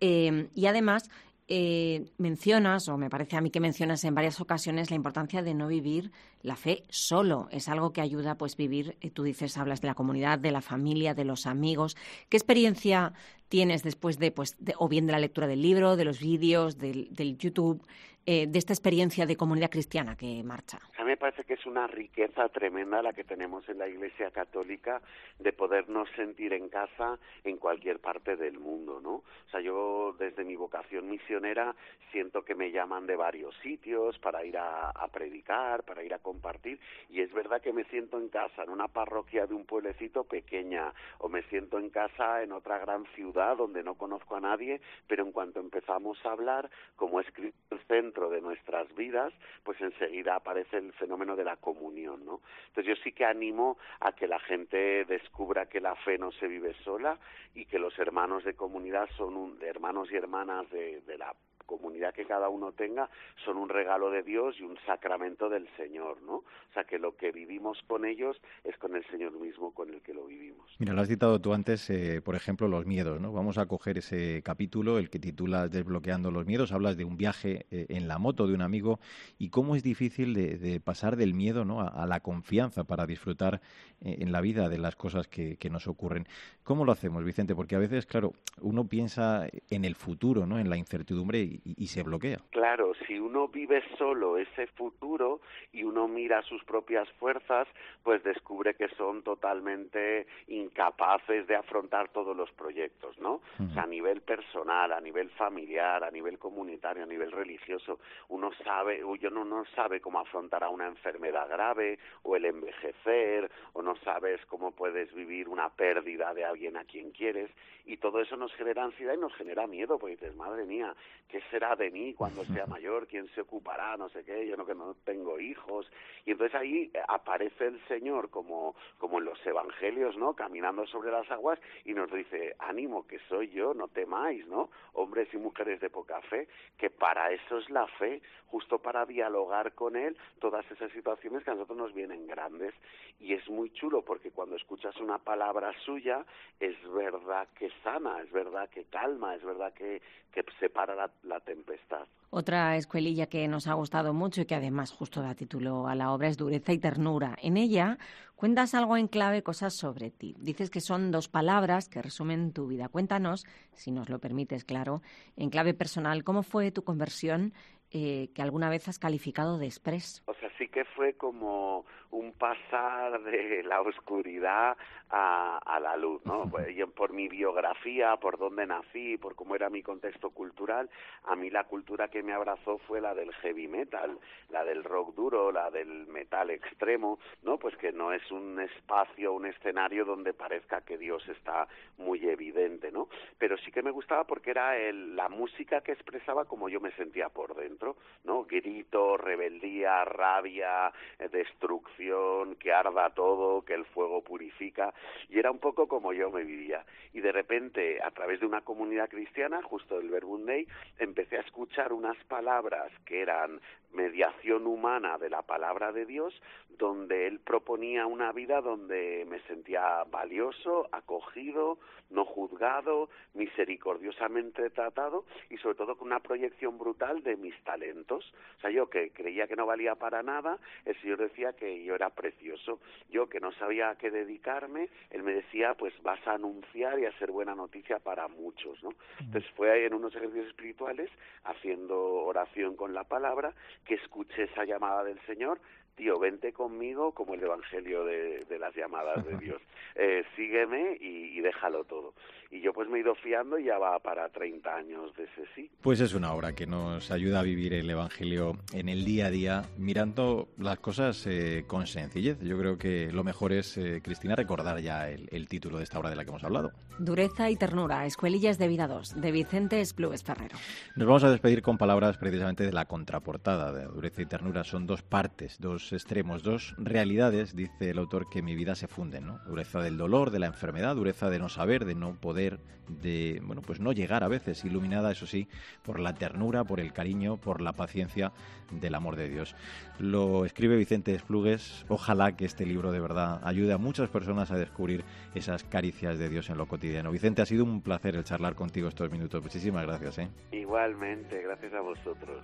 Eh, 0.00 0.48
y 0.54 0.66
además, 0.66 1.10
eh, 1.52 2.04
mencionas, 2.16 2.88
o 2.88 2.96
me 2.96 3.10
parece 3.10 3.36
a 3.36 3.40
mí 3.40 3.50
que 3.50 3.58
mencionas 3.58 4.04
en 4.04 4.14
varias 4.14 4.40
ocasiones, 4.40 4.90
la 4.90 4.94
importancia 4.94 5.42
de 5.42 5.52
no 5.52 5.66
vivir 5.66 6.12
la 6.42 6.54
fe 6.54 6.84
solo. 6.88 7.48
Es 7.50 7.68
algo 7.68 7.92
que 7.92 8.00
ayuda, 8.00 8.36
pues, 8.36 8.56
vivir, 8.56 8.96
eh, 9.00 9.10
tú 9.10 9.24
dices, 9.24 9.58
hablas 9.58 9.80
de 9.80 9.88
la 9.88 9.94
comunidad, 9.94 10.38
de 10.38 10.52
la 10.52 10.60
familia, 10.60 11.12
de 11.12 11.24
los 11.24 11.46
amigos. 11.46 11.96
¿Qué 12.28 12.36
experiencia 12.36 13.12
tienes 13.48 13.82
después 13.82 14.20
de, 14.20 14.30
pues, 14.30 14.56
o 14.78 14.88
bien 14.88 15.06
de 15.06 15.12
la 15.12 15.18
lectura 15.18 15.48
del 15.48 15.60
libro, 15.60 15.96
de 15.96 16.04
los 16.04 16.20
vídeos, 16.20 16.78
del, 16.78 17.36
YouTube, 17.36 17.84
eh, 18.26 18.46
de 18.46 18.58
esta 18.58 18.72
experiencia 18.72 19.26
de 19.26 19.34
comunidad 19.34 19.70
cristiana 19.70 20.16
que 20.16 20.44
marcha? 20.44 20.78
Parece 21.20 21.44
que 21.44 21.54
es 21.54 21.66
una 21.66 21.86
riqueza 21.86 22.48
tremenda 22.48 23.02
la 23.02 23.12
que 23.12 23.24
tenemos 23.24 23.68
en 23.68 23.76
la 23.78 23.86
Iglesia 23.86 24.30
Católica 24.30 25.02
de 25.38 25.52
podernos 25.52 26.08
sentir 26.16 26.54
en 26.54 26.70
casa 26.70 27.18
en 27.44 27.58
cualquier 27.58 28.00
parte 28.00 28.36
del 28.36 28.58
mundo, 28.58 29.00
¿no? 29.02 29.16
O 29.16 29.50
sea, 29.50 29.60
yo 29.60 30.16
desde 30.18 30.44
mi 30.44 30.56
vocación 30.56 31.10
misionera 31.10 31.76
siento 32.10 32.42
que 32.42 32.54
me 32.54 32.72
llaman 32.72 33.06
de 33.06 33.16
varios 33.16 33.54
sitios 33.58 34.18
para 34.18 34.44
ir 34.46 34.56
a, 34.56 34.88
a 34.88 35.08
predicar, 35.08 35.84
para 35.84 36.02
ir 36.02 36.14
a 36.14 36.20
compartir, 36.20 36.80
y 37.10 37.20
es 37.20 37.30
verdad 37.34 37.60
que 37.60 37.74
me 37.74 37.84
siento 37.84 38.18
en 38.18 38.30
casa 38.30 38.64
en 38.64 38.70
una 38.70 38.88
parroquia 38.88 39.46
de 39.46 39.54
un 39.54 39.66
pueblecito 39.66 40.24
pequeña, 40.24 40.94
o 41.18 41.28
me 41.28 41.42
siento 41.44 41.78
en 41.78 41.90
casa 41.90 42.42
en 42.42 42.52
otra 42.52 42.78
gran 42.78 43.04
ciudad 43.14 43.58
donde 43.58 43.82
no 43.82 43.94
conozco 43.96 44.36
a 44.36 44.40
nadie, 44.40 44.80
pero 45.06 45.22
en 45.22 45.32
cuanto 45.32 45.60
empezamos 45.60 46.18
a 46.24 46.32
hablar, 46.32 46.70
como 46.96 47.20
es 47.20 47.26
el 47.38 47.52
centro 47.88 48.30
de 48.30 48.40
nuestras 48.40 48.92
vidas, 48.94 49.34
pues 49.64 49.78
enseguida 49.82 50.36
aparece 50.36 50.78
el 50.78 50.94
fenómeno 50.94 51.09
de 51.10 51.44
la 51.44 51.56
comunión, 51.56 52.24
¿no? 52.24 52.40
Entonces 52.68 52.96
yo 52.96 53.02
sí 53.02 53.12
que 53.12 53.24
animo 53.24 53.78
a 54.00 54.12
que 54.12 54.26
la 54.26 54.38
gente 54.38 55.04
descubra 55.04 55.66
que 55.66 55.80
la 55.80 55.94
fe 55.96 56.18
no 56.18 56.30
se 56.32 56.46
vive 56.46 56.74
sola 56.84 57.18
y 57.54 57.66
que 57.66 57.78
los 57.78 57.98
hermanos 57.98 58.44
de 58.44 58.54
comunidad 58.54 59.08
son 59.16 59.36
un, 59.36 59.58
hermanos 59.62 60.10
y 60.12 60.16
hermanas 60.16 60.70
de, 60.70 61.00
de 61.02 61.18
la 61.18 61.34
comunidad 61.70 62.12
que 62.12 62.24
cada 62.24 62.48
uno 62.48 62.72
tenga 62.72 63.08
son 63.44 63.56
un 63.56 63.68
regalo 63.68 64.10
de 64.10 64.24
Dios 64.24 64.56
y 64.58 64.64
un 64.64 64.76
sacramento 64.86 65.48
del 65.48 65.68
Señor, 65.76 66.20
¿no? 66.22 66.38
O 66.38 66.72
sea, 66.74 66.82
que 66.82 66.98
lo 66.98 67.16
que 67.16 67.30
vivimos 67.30 67.78
con 67.86 68.04
ellos 68.04 68.36
es 68.64 68.76
con 68.78 68.96
el 68.96 69.06
Señor 69.06 69.32
mismo 69.38 69.72
con 69.72 69.88
el 69.88 70.00
que 70.02 70.12
lo 70.12 70.26
vivimos. 70.26 70.66
Mira, 70.80 70.92
lo 70.94 71.00
has 71.00 71.08
citado 71.08 71.40
tú 71.40 71.52
antes, 71.52 71.88
eh, 71.90 72.20
por 72.22 72.34
ejemplo, 72.34 72.66
los 72.66 72.86
miedos, 72.86 73.20
¿no? 73.20 73.32
Vamos 73.32 73.56
a 73.58 73.66
coger 73.66 73.98
ese 73.98 74.42
capítulo, 74.42 74.98
el 74.98 75.10
que 75.10 75.20
titula 75.20 75.68
Desbloqueando 75.68 76.32
los 76.32 76.44
miedos, 76.44 76.72
hablas 76.72 76.96
de 76.96 77.04
un 77.04 77.16
viaje 77.16 77.66
eh, 77.70 77.86
en 77.90 78.08
la 78.08 78.18
moto 78.18 78.48
de 78.48 78.54
un 78.54 78.62
amigo 78.62 78.98
y 79.38 79.50
cómo 79.50 79.76
es 79.76 79.82
difícil 79.84 80.34
de, 80.34 80.58
de 80.58 80.80
pasar 80.80 81.16
del 81.16 81.34
miedo, 81.34 81.64
¿no? 81.64 81.80
A, 81.80 81.88
a, 81.88 82.06
la 82.06 82.20
confianza 82.20 82.82
para 82.84 83.06
disfrutar 83.06 83.60
eh, 84.00 84.16
en 84.20 84.32
la 84.32 84.40
vida 84.40 84.68
de 84.68 84.78
las 84.78 84.96
cosas 84.96 85.28
que, 85.28 85.56
que 85.56 85.70
nos 85.70 85.86
ocurren. 85.86 86.26
¿Cómo 86.64 86.84
lo 86.84 86.92
hacemos, 86.92 87.24
Vicente? 87.24 87.54
Porque 87.54 87.76
a 87.76 87.78
veces, 87.78 88.06
claro, 88.06 88.32
uno 88.60 88.84
piensa 88.86 89.46
en 89.70 89.84
el 89.84 89.94
futuro, 89.94 90.46
¿no? 90.46 90.58
En 90.58 90.70
la 90.70 90.76
incertidumbre 90.76 91.40
y 91.42 91.59
y, 91.64 91.86
se 91.86 92.02
bloquea. 92.02 92.38
Claro, 92.50 92.92
si 93.06 93.18
uno 93.18 93.48
vive 93.48 93.82
solo 93.98 94.36
ese 94.38 94.66
futuro 94.68 95.40
y 95.72 95.84
uno 95.84 96.08
mira 96.08 96.42
sus 96.42 96.62
propias 96.64 97.08
fuerzas, 97.18 97.68
pues 98.02 98.22
descubre 98.22 98.74
que 98.74 98.88
son 98.96 99.22
totalmente 99.22 100.26
incapaces 100.48 101.46
de 101.46 101.56
afrontar 101.56 102.08
todos 102.08 102.36
los 102.36 102.50
proyectos, 102.52 103.18
¿no? 103.18 103.40
O 103.58 103.72
sea, 103.72 103.82
a 103.84 103.86
nivel 103.86 104.22
personal, 104.22 104.92
a 104.92 105.00
nivel 105.00 105.30
familiar, 105.30 106.04
a 106.04 106.10
nivel 106.10 106.38
comunitario, 106.38 107.02
a 107.02 107.06
nivel 107.06 107.32
religioso, 107.32 108.00
uno 108.28 108.50
sabe, 108.64 109.04
uno 109.04 109.44
no 109.44 109.64
sabe 109.74 110.00
cómo 110.00 110.20
afrontar 110.20 110.64
a 110.64 110.70
una 110.70 110.86
enfermedad 110.86 111.48
grave 111.48 111.98
o 112.22 112.36
el 112.36 112.44
envejecer, 112.44 113.50
o 113.72 113.82
no 113.82 113.96
sabes 113.96 114.44
cómo 114.46 114.72
puedes 114.72 115.12
vivir 115.14 115.48
una 115.48 115.68
pérdida 115.70 116.34
de 116.34 116.44
alguien 116.44 116.76
a 116.76 116.84
quien 116.84 117.10
quieres, 117.10 117.50
y 117.86 117.96
todo 117.96 118.20
eso 118.20 118.36
nos 118.36 118.52
genera 118.54 118.84
ansiedad 118.84 119.14
y 119.14 119.20
nos 119.20 119.34
genera 119.34 119.66
miedo, 119.66 119.98
porque 119.98 120.16
dices, 120.16 120.34
madre 120.36 120.64
mía, 120.64 120.94
¿qué 121.28 121.40
será 121.50 121.76
de 121.76 121.90
mí 121.90 122.14
cuando 122.14 122.44
sea 122.44 122.66
mayor? 122.66 123.06
¿Quién 123.06 123.28
se 123.34 123.42
ocupará? 123.42 123.96
No 123.96 124.08
sé 124.08 124.24
qué, 124.24 124.46
yo 124.46 124.56
no 124.56 124.66
que 124.66 124.74
no 124.74 124.94
tengo 125.04 125.38
hijos. 125.38 125.90
Y 126.24 126.32
entonces 126.32 126.54
ahí 126.54 126.90
aparece 127.08 127.66
el 127.66 127.80
Señor 127.86 128.30
como, 128.30 128.74
como 128.98 129.18
en 129.18 129.24
los 129.24 129.44
evangelios, 129.46 130.16
¿no? 130.16 130.34
Caminando 130.34 130.86
sobre 130.86 131.10
las 131.10 131.30
aguas 131.30 131.58
y 131.84 131.94
nos 131.94 132.10
dice, 132.12 132.54
ánimo, 132.58 133.06
que 133.06 133.18
soy 133.28 133.50
yo, 133.50 133.74
no 133.74 133.88
temáis, 133.88 134.46
¿no? 134.46 134.70
Hombres 134.92 135.28
y 135.32 135.36
mujeres 135.36 135.80
de 135.80 135.90
poca 135.90 136.20
fe, 136.22 136.48
que 136.78 136.90
para 136.90 137.30
eso 137.32 137.58
es 137.58 137.68
la 137.70 137.86
fe, 137.86 138.22
justo 138.46 138.78
para 138.78 139.06
dialogar 139.06 139.74
con 139.74 139.96
Él 139.96 140.16
todas 140.40 140.68
esas 140.70 140.90
situaciones 140.92 141.44
que 141.44 141.50
a 141.50 141.54
nosotros 141.54 141.78
nos 141.78 141.94
vienen 141.94 142.26
grandes. 142.26 142.74
Y 143.18 143.34
es 143.34 143.48
muy 143.48 143.70
chulo 143.70 144.02
porque 144.02 144.30
cuando 144.30 144.56
escuchas 144.56 144.96
una 144.96 145.18
palabra 145.18 145.72
suya, 145.84 146.24
es 146.58 146.76
verdad 146.92 147.48
que 147.58 147.70
sana, 147.84 148.20
es 148.22 148.32
verdad 148.32 148.68
que 148.70 148.84
calma, 148.84 149.34
es 149.34 149.44
verdad 149.44 149.72
que, 149.74 150.00
que 150.32 150.44
separa 150.58 151.10
la, 151.22 151.29
la 151.30 151.40
tempestad. 151.40 152.06
Otra 152.32 152.76
escuelilla 152.76 153.26
que 153.26 153.48
nos 153.48 153.66
ha 153.66 153.74
gustado 153.74 154.12
mucho 154.12 154.42
y 154.42 154.44
que 154.44 154.54
además 154.54 154.92
justo 154.92 155.20
da 155.22 155.34
título 155.34 155.88
a 155.88 155.94
la 155.94 156.12
obra 156.12 156.28
es 156.28 156.36
Dureza 156.36 156.72
y 156.72 156.78
Ternura. 156.78 157.36
En 157.42 157.56
ella 157.56 157.98
cuentas 158.36 158.74
algo 158.74 158.96
en 158.96 159.08
clave, 159.08 159.42
cosas 159.42 159.74
sobre 159.74 160.10
ti. 160.10 160.36
Dices 160.38 160.70
que 160.70 160.80
son 160.80 161.10
dos 161.10 161.28
palabras 161.28 161.88
que 161.88 162.02
resumen 162.02 162.52
tu 162.52 162.68
vida. 162.68 162.88
Cuéntanos, 162.88 163.46
si 163.74 163.90
nos 163.90 164.08
lo 164.08 164.20
permites, 164.20 164.64
claro, 164.64 165.02
en 165.36 165.50
clave 165.50 165.74
personal, 165.74 166.22
¿cómo 166.22 166.42
fue 166.42 166.70
tu 166.70 166.84
conversión 166.84 167.52
eh, 167.92 168.28
que 168.34 168.42
alguna 168.42 168.68
vez 168.68 168.88
has 168.88 168.98
calificado 168.98 169.58
de 169.58 169.66
express. 169.66 170.22
O 170.26 170.34
sea, 170.34 170.50
sí 170.58 170.68
que 170.68 170.84
fue 170.84 171.14
como 171.14 171.86
un 172.10 172.32
pasar 172.32 173.22
de 173.22 173.62
la 173.62 173.80
oscuridad 173.80 174.76
a, 175.10 175.78
la 175.80 175.96
luz, 175.96 176.24
¿no? 176.24 176.48
Pues, 176.50 176.68
por 176.94 177.12
mi 177.12 177.28
biografía, 177.28 178.16
por 178.16 178.38
dónde 178.38 178.66
nací, 178.66 179.16
por 179.16 179.34
cómo 179.34 179.54
era 179.54 179.70
mi 179.70 179.82
contexto 179.82 180.30
cultural, 180.30 180.88
a 181.24 181.34
mí 181.34 181.50
la 181.50 181.64
cultura 181.64 182.08
que 182.08 182.22
me 182.22 182.32
abrazó 182.32 182.78
fue 182.78 183.00
la 183.00 183.14
del 183.14 183.32
heavy 183.34 183.66
metal, 183.66 184.18
la 184.50 184.64
del 184.64 184.84
rock 184.84 185.14
duro, 185.14 185.50
la 185.50 185.70
del 185.70 186.06
metal 186.06 186.50
extremo, 186.50 187.18
¿no? 187.42 187.58
Pues 187.58 187.76
que 187.76 187.92
no 187.92 188.12
es 188.12 188.30
un 188.30 188.60
espacio, 188.60 189.32
un 189.32 189.46
escenario 189.46 190.04
donde 190.04 190.32
parezca 190.32 190.82
que 190.82 190.98
Dios 190.98 191.26
está 191.28 191.66
muy 191.98 192.28
evidente, 192.28 192.92
¿no? 192.92 193.08
Pero 193.38 193.56
sí 193.58 193.72
que 193.72 193.82
me 193.82 193.90
gustaba 193.90 194.24
porque 194.24 194.50
era 194.50 194.74
la 194.92 195.28
música 195.28 195.80
que 195.80 195.92
expresaba 195.92 196.44
como 196.44 196.68
yo 196.68 196.80
me 196.80 196.92
sentía 196.92 197.28
por 197.30 197.54
dentro, 197.56 197.79
¿no? 198.24 198.44
Grito, 198.44 199.16
rebeldía, 199.16 200.04
rabia, 200.04 200.92
eh, 201.18 201.28
destrucción, 201.28 202.56
que 202.56 202.72
arda 202.72 203.10
todo, 203.10 203.62
que 203.62 203.74
el 203.74 203.84
fuego 203.86 204.22
purifica, 204.22 204.92
y 205.28 205.38
era 205.38 205.50
un 205.50 205.58
poco 205.58 205.88
como 205.88 206.12
yo 206.12 206.30
me 206.30 206.44
vivía. 206.44 206.84
Y 207.12 207.20
de 207.20 207.32
repente, 207.32 208.00
a 208.02 208.10
través 208.10 208.40
de 208.40 208.46
una 208.46 208.60
comunidad 208.60 209.08
cristiana, 209.08 209.62
justo 209.62 209.98
del 209.98 210.10
Verbunday, 210.10 210.66
empecé 210.98 211.38
a 211.38 211.40
escuchar 211.40 211.92
unas 211.92 212.16
palabras 212.24 212.92
que 213.04 213.20
eran 213.22 213.60
mediación 213.92 214.66
humana 214.66 215.18
de 215.18 215.30
la 215.30 215.42
palabra 215.42 215.92
de 215.92 216.06
Dios, 216.06 216.34
donde 216.78 217.26
él 217.26 217.40
proponía 217.40 218.06
una 218.06 218.32
vida 218.32 218.60
donde 218.60 219.26
me 219.28 219.40
sentía 219.40 220.04
valioso, 220.04 220.88
acogido, 220.92 221.78
no 222.10 222.24
juzgado, 222.24 223.08
misericordiosamente 223.34 224.70
tratado 224.70 225.24
y 225.48 225.56
sobre 225.58 225.76
todo 225.76 225.96
con 225.96 226.08
una 226.08 226.20
proyección 226.20 226.78
brutal 226.78 227.22
de 227.22 227.36
mis 227.36 227.54
talentos. 227.62 228.32
O 228.58 228.60
sea, 228.60 228.70
yo 228.70 228.88
que 228.90 229.10
creía 229.10 229.46
que 229.46 229.56
no 229.56 229.66
valía 229.66 229.94
para 229.94 230.22
nada, 230.22 230.58
el 230.84 231.00
Señor 231.00 231.18
decía 231.18 231.52
que 231.52 231.82
yo 231.84 231.94
era 231.94 232.10
precioso. 232.10 232.80
Yo 233.10 233.28
que 233.28 233.40
no 233.40 233.52
sabía 233.52 233.90
a 233.90 233.96
qué 233.96 234.10
dedicarme, 234.10 234.88
Él 235.10 235.22
me 235.22 235.32
decía, 235.32 235.74
pues 235.74 235.94
vas 236.02 236.24
a 236.26 236.32
anunciar 236.32 236.98
y 236.98 237.06
a 237.06 237.18
ser 237.18 237.30
buena 237.30 237.54
noticia 237.54 237.98
para 237.98 238.28
muchos, 238.28 238.82
¿no? 238.82 238.90
Entonces 239.20 239.50
fue 239.52 239.70
ahí 239.70 239.84
en 239.84 239.94
unos 239.94 240.14
ejercicios 240.14 240.48
espirituales, 240.48 241.10
haciendo 241.44 241.98
oración 242.24 242.76
con 242.76 242.94
la 242.94 243.04
palabra, 243.04 243.54
que 243.84 243.94
escuché 243.94 244.44
esa 244.44 244.64
llamada 244.64 245.04
del 245.04 245.20
Señor, 245.26 245.60
tío, 245.96 246.18
vente 246.18 246.52
conmigo 246.52 247.12
como 247.12 247.34
el 247.34 247.42
Evangelio 247.42 248.04
de, 248.04 248.46
las 248.58 248.74
llamadas 248.74 249.24
de 249.24 249.36
Dios. 249.38 249.60
Eh, 249.94 250.24
sígueme 250.36 250.96
y, 251.00 251.38
y, 251.38 251.40
déjalo 251.40 251.84
todo. 251.84 252.14
Y 252.50 252.60
yo 252.60 252.72
pues 252.72 252.88
me 252.88 252.98
he 252.98 253.00
ido 253.00 253.14
fiando 253.14 253.58
y 253.58 253.64
ya 253.64 253.78
va 253.78 253.98
para 254.00 254.28
30 254.28 254.74
años 254.74 255.14
de 255.16 255.24
ese 255.24 255.44
sí. 255.54 255.70
Pues 255.80 256.00
es 256.00 256.14
una 256.14 256.32
obra 256.32 256.54
que 256.54 256.66
nos 256.66 257.10
ayuda 257.10 257.40
a 257.40 257.42
vivir 257.42 257.74
el 257.74 257.88
Evangelio 257.88 258.56
en 258.72 258.88
el 258.88 259.04
día 259.04 259.26
a 259.26 259.30
día, 259.30 259.62
mirando 259.78 260.48
las 260.58 260.78
cosas 260.78 261.26
eh, 261.26 261.64
con 261.66 261.86
sencillez. 261.86 262.40
Yo 262.40 262.58
creo 262.58 262.78
que 262.78 263.10
lo 263.12 263.24
mejor 263.24 263.52
es, 263.52 263.76
eh, 263.76 264.00
Cristina, 264.02 264.34
recordar 264.36 264.80
ya 264.80 265.08
el, 265.08 265.48
título 265.48 265.78
de 265.78 265.84
esta 265.84 265.98
obra 265.98 266.10
de 266.10 266.16
la 266.16 266.24
que 266.24 266.30
hemos 266.30 266.44
hablado. 266.44 266.72
Dureza 266.98 267.50
y 267.50 267.56
ternura, 267.56 268.06
Escuelillas 268.06 268.58
de 268.58 268.68
Vida 268.68 268.86
2, 268.86 269.20
de 269.20 269.32
Vicente 269.32 269.80
Esplugues 269.80 270.22
Ferrero. 270.22 270.56
Nos 270.96 271.06
vamos 271.06 271.24
a 271.24 271.30
despedir 271.30 271.62
con 271.62 271.78
palabras 271.78 272.18
precisamente 272.18 272.64
de 272.64 272.72
la 272.72 272.84
contraportada 272.84 273.72
de 273.72 273.86
Dureza 273.86 274.22
y 274.22 274.26
ternura. 274.26 274.64
Son 274.64 274.86
dos 274.86 275.02
partes, 275.02 275.58
dos 275.58 275.89
extremos, 275.92 276.42
dos 276.42 276.74
realidades, 276.78 277.54
dice 277.54 277.90
el 277.90 277.98
autor, 277.98 278.28
que 278.28 278.42
mi 278.42 278.54
vida 278.54 278.74
se 278.74 278.88
funden, 278.88 279.26
¿no? 279.26 279.40
Dureza 279.46 279.80
del 279.80 279.96
dolor, 279.96 280.30
de 280.30 280.38
la 280.38 280.46
enfermedad, 280.46 280.94
dureza 280.94 281.30
de 281.30 281.38
no 281.38 281.48
saber, 281.48 281.84
de 281.84 281.94
no 281.94 282.20
poder, 282.20 282.60
de, 282.90 283.40
bueno, 283.44 283.62
pues 283.62 283.80
no 283.80 283.92
llegar 283.92 284.24
a 284.24 284.28
veces, 284.28 284.64
iluminada, 284.64 285.12
eso 285.12 285.26
sí, 285.26 285.48
por 285.82 286.00
la 286.00 286.14
ternura, 286.14 286.64
por 286.64 286.80
el 286.80 286.92
cariño, 286.92 287.36
por 287.36 287.60
la 287.60 287.72
paciencia 287.72 288.32
del 288.70 288.94
amor 288.94 289.16
de 289.16 289.28
Dios. 289.28 289.54
Lo 289.98 290.44
escribe 290.44 290.76
Vicente 290.76 291.14
Esplugues. 291.14 291.84
Ojalá 291.88 292.36
que 292.36 292.44
este 292.44 292.66
libro 292.66 292.92
de 292.92 293.00
verdad 293.00 293.40
ayude 293.42 293.72
a 293.72 293.78
muchas 293.78 294.08
personas 294.08 294.50
a 294.50 294.56
descubrir 294.56 295.04
esas 295.34 295.64
caricias 295.64 296.18
de 296.18 296.28
Dios 296.28 296.50
en 296.50 296.58
lo 296.58 296.66
cotidiano. 296.66 297.10
Vicente, 297.10 297.42
ha 297.42 297.46
sido 297.46 297.64
un 297.64 297.82
placer 297.82 298.16
el 298.16 298.24
charlar 298.24 298.54
contigo 298.54 298.88
estos 298.88 299.10
minutos. 299.10 299.42
Muchísimas 299.42 299.84
gracias. 299.86 300.18
¿eh? 300.18 300.28
Igualmente, 300.52 301.42
gracias 301.42 301.72
a 301.74 301.80
vosotros. 301.80 302.42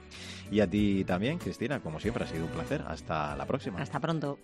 Y 0.51 0.61
a 0.61 0.69
ti 0.69 1.05
también, 1.05 1.39
Cristina, 1.39 1.81
como 1.81 2.01
siempre, 2.01 2.25
ha 2.25 2.27
sido 2.27 2.45
un 2.45 2.51
placer. 2.51 2.83
Hasta 2.87 3.37
la 3.37 3.47
próxima. 3.47 3.81
Hasta 3.81 4.01
pronto. 4.01 4.39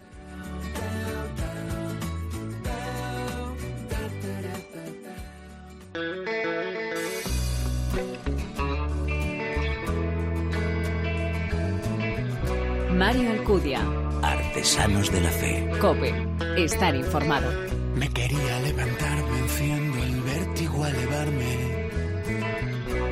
Mario 13.05 13.33
Alcudia. 13.33 13.81
Artesanos 14.23 15.11
de 15.11 15.21
la 15.23 15.31
Fe. 15.31 15.69
Cope. 15.81 16.15
Estar 16.57 16.95
informado. 16.95 17.51
Me 17.97 18.09
quería 18.09 18.61
levantar 18.61 19.19
venciendo 19.29 20.05
el 20.05 20.21
vértigo 20.21 20.85
a 20.85 20.91
elevarme. 20.91 21.91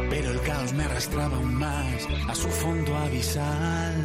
Pero 0.08 0.30
el 0.30 0.40
caos 0.42 0.72
me 0.74 0.84
arrastraba 0.84 1.36
aún 1.36 1.54
más 1.56 2.06
a 2.28 2.34
su 2.36 2.48
fondo 2.50 2.96
abisal. 2.98 4.00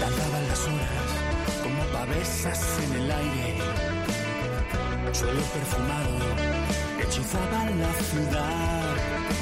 Danzaban 0.00 0.48
las 0.48 0.62
horas 0.72 1.08
como 1.62 1.82
pavesas 1.92 2.80
en 2.86 2.92
el 3.02 3.12
aire. 3.12 3.58
Suelo 5.12 5.42
perfumado 5.42 6.58
la 7.08 7.92
ciudad. 7.94 8.78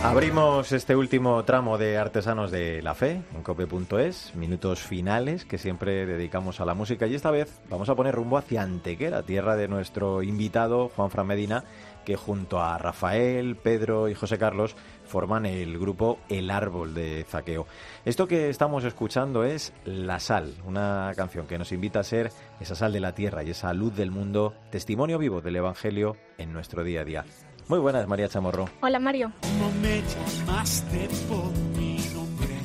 Abrimos 0.04 0.70
este 0.70 0.94
último 0.94 1.42
tramo 1.44 1.78
de 1.78 1.98
Artesanos 1.98 2.52
de 2.52 2.80
la 2.80 2.94
Fe 2.94 3.22
en 3.34 3.42
cope.es, 3.42 4.36
minutos 4.36 4.80
finales 4.80 5.44
que 5.44 5.58
siempre 5.58 6.06
dedicamos 6.06 6.60
a 6.60 6.64
la 6.64 6.74
música 6.74 7.08
y 7.08 7.16
esta 7.16 7.32
vez 7.32 7.60
vamos 7.68 7.88
a 7.88 7.96
poner 7.96 8.14
rumbo 8.14 8.38
hacia 8.38 8.62
Antequera, 8.62 9.24
tierra 9.24 9.56
de 9.56 9.66
nuestro 9.66 10.22
invitado 10.22 10.90
Juan 10.94 11.10
Fran 11.10 11.26
Medina, 11.26 11.64
que 12.04 12.14
junto 12.14 12.60
a 12.60 12.78
Rafael, 12.78 13.56
Pedro 13.56 14.08
y 14.08 14.14
José 14.14 14.38
Carlos 14.38 14.76
forman 15.06 15.44
el 15.44 15.76
grupo 15.76 16.20
El 16.28 16.52
Árbol 16.52 16.94
de 16.94 17.26
Zaqueo. 17.28 17.66
Esto 18.04 18.28
que 18.28 18.48
estamos 18.48 18.84
escuchando 18.84 19.42
es 19.42 19.72
La 19.84 20.20
Sal, 20.20 20.54
una 20.64 21.10
canción 21.16 21.48
que 21.48 21.58
nos 21.58 21.72
invita 21.72 21.98
a 21.98 22.04
ser 22.04 22.30
esa 22.60 22.76
sal 22.76 22.92
de 22.92 23.00
la 23.00 23.16
tierra 23.16 23.42
y 23.42 23.50
esa 23.50 23.72
luz 23.72 23.96
del 23.96 24.12
mundo, 24.12 24.54
testimonio 24.70 25.18
vivo 25.18 25.40
del 25.40 25.56
Evangelio 25.56 26.16
en 26.38 26.52
nuestro 26.52 26.84
día 26.84 27.00
a 27.00 27.04
día. 27.04 27.24
Muy 27.68 27.80
buenas, 27.80 28.06
María 28.06 28.28
Chamorro. 28.28 28.68
Hola, 28.80 29.00
Mario. 29.00 29.32
No 29.58 29.70
me 29.82 30.00
llamaste 30.00 31.08
por 31.28 31.50
mi 31.76 31.98
nombre. 32.14 32.56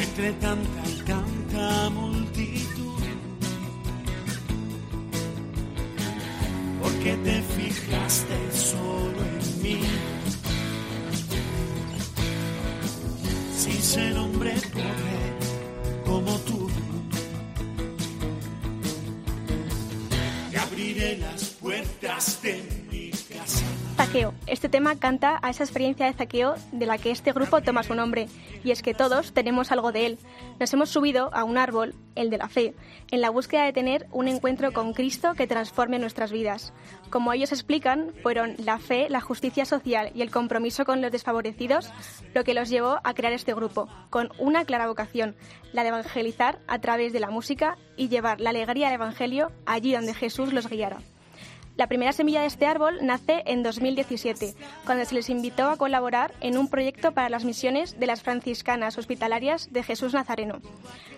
Entre 0.00 0.32
tanta 0.32 0.88
y 0.88 1.02
tanta 1.02 1.90
multitud. 1.90 2.98
Porque 6.82 7.16
te 7.18 7.42
fui 7.42 7.70
fijaste 7.70 8.50
solo 8.52 8.97
Zaqueo. 23.96 24.34
Este 24.46 24.68
tema 24.68 24.96
canta 24.96 25.38
a 25.42 25.50
esa 25.50 25.62
experiencia 25.62 26.06
de 26.06 26.12
Zaqueo 26.12 26.56
de 26.72 26.86
la 26.86 26.98
que 26.98 27.10
este 27.10 27.32
grupo 27.32 27.60
toma 27.62 27.82
su 27.82 27.94
nombre, 27.94 28.28
y 28.64 28.70
es 28.70 28.82
que 28.82 28.94
todos 28.94 29.32
tenemos 29.32 29.70
algo 29.70 29.92
de 29.92 30.06
él. 30.06 30.18
Nos 30.58 30.72
hemos 30.72 30.90
subido 30.90 31.32
a 31.32 31.44
un 31.44 31.58
árbol, 31.58 31.94
el 32.16 32.30
de 32.30 32.38
la 32.38 32.48
fe, 32.48 32.74
en 33.10 33.20
la 33.20 33.30
búsqueda 33.30 33.64
de 33.64 33.72
tener 33.72 34.06
un 34.10 34.26
encuentro 34.26 34.72
con 34.72 34.94
Cristo 34.94 35.34
que 35.34 35.46
transforme 35.46 35.98
nuestras 35.98 36.32
vidas. 36.32 36.72
Como 37.10 37.32
ellos 37.32 37.52
explican, 37.52 38.12
fueron 38.22 38.54
la 38.58 38.78
fe, 38.78 39.08
la 39.10 39.20
justicia 39.20 39.64
social 39.64 40.10
y 40.14 40.22
el 40.22 40.30
compromiso 40.30 40.84
con 40.84 41.00
los 41.00 41.12
desfavorecidos 41.12 41.90
lo 42.34 42.44
que 42.44 42.54
los 42.54 42.68
llevó 42.68 42.98
a 43.04 43.14
crear 43.14 43.32
este 43.32 43.54
grupo, 43.54 43.88
con 44.10 44.30
una 44.38 44.64
clara 44.64 44.88
vocación, 44.88 45.36
la 45.72 45.82
de 45.82 45.90
evangelizar 45.90 46.58
a 46.66 46.80
través 46.80 47.12
de 47.12 47.20
la 47.20 47.30
música 47.30 47.78
y 47.96 48.08
llevar 48.08 48.40
la 48.40 48.50
alegría 48.50 48.86
del 48.86 48.96
Evangelio 48.96 49.52
allí 49.66 49.92
donde 49.92 50.14
Jesús 50.14 50.52
los 50.52 50.68
guiara. 50.68 50.98
La 51.78 51.86
primera 51.86 52.12
semilla 52.12 52.40
de 52.40 52.48
este 52.48 52.66
árbol 52.66 52.98
nace 53.02 53.44
en 53.46 53.62
2017, 53.62 54.56
cuando 54.84 55.04
se 55.04 55.14
les 55.14 55.30
invitó 55.30 55.70
a 55.70 55.76
colaborar 55.76 56.34
en 56.40 56.58
un 56.58 56.68
proyecto 56.68 57.12
para 57.12 57.28
las 57.28 57.44
misiones 57.44 58.00
de 58.00 58.06
las 58.08 58.20
franciscanas 58.20 58.98
hospitalarias 58.98 59.68
de 59.70 59.84
Jesús 59.84 60.12
Nazareno. 60.12 60.60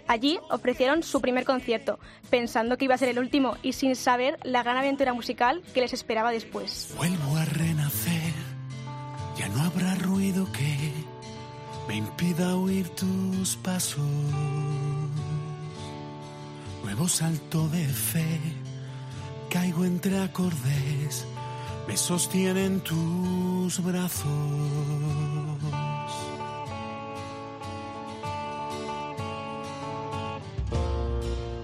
Allí 0.06 0.38
ofrecieron 0.50 1.02
su 1.02 1.22
primer 1.22 1.46
concierto, 1.46 1.98
pensando 2.28 2.76
que 2.76 2.84
iba 2.84 2.94
a 2.94 2.98
ser 2.98 3.08
el 3.08 3.18
último 3.18 3.56
y 3.62 3.72
sin 3.72 3.96
saber 3.96 4.38
la 4.42 4.62
gran 4.62 4.76
aventura 4.76 5.14
musical 5.14 5.62
que 5.72 5.80
les 5.80 5.94
esperaba 5.94 6.30
después. 6.30 6.92
Vuelvo 6.98 7.36
a 7.38 7.46
renacer, 7.46 8.34
ya 9.38 9.48
no 9.48 9.62
habrá 9.62 9.94
ruido 9.94 10.46
que 10.52 10.92
me 11.88 11.96
impida 11.96 12.54
oír 12.54 12.86
tus 12.90 13.56
pasos. 13.56 14.04
Nuevo 16.84 17.08
salto 17.08 17.66
de 17.68 17.86
fe, 17.86 18.38
caigo 19.50 19.84
entre 19.84 20.16
acordes, 20.20 21.26
me 21.88 21.96
sostienen 21.96 22.80
tus 22.80 23.82
brazos. 23.82 24.30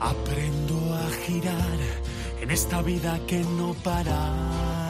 Aprendo 0.00 0.94
a 0.94 1.10
girar 1.24 1.78
en 2.42 2.50
esta 2.50 2.82
vida 2.82 3.20
que 3.26 3.38
no 3.44 3.72
para. 3.84 4.85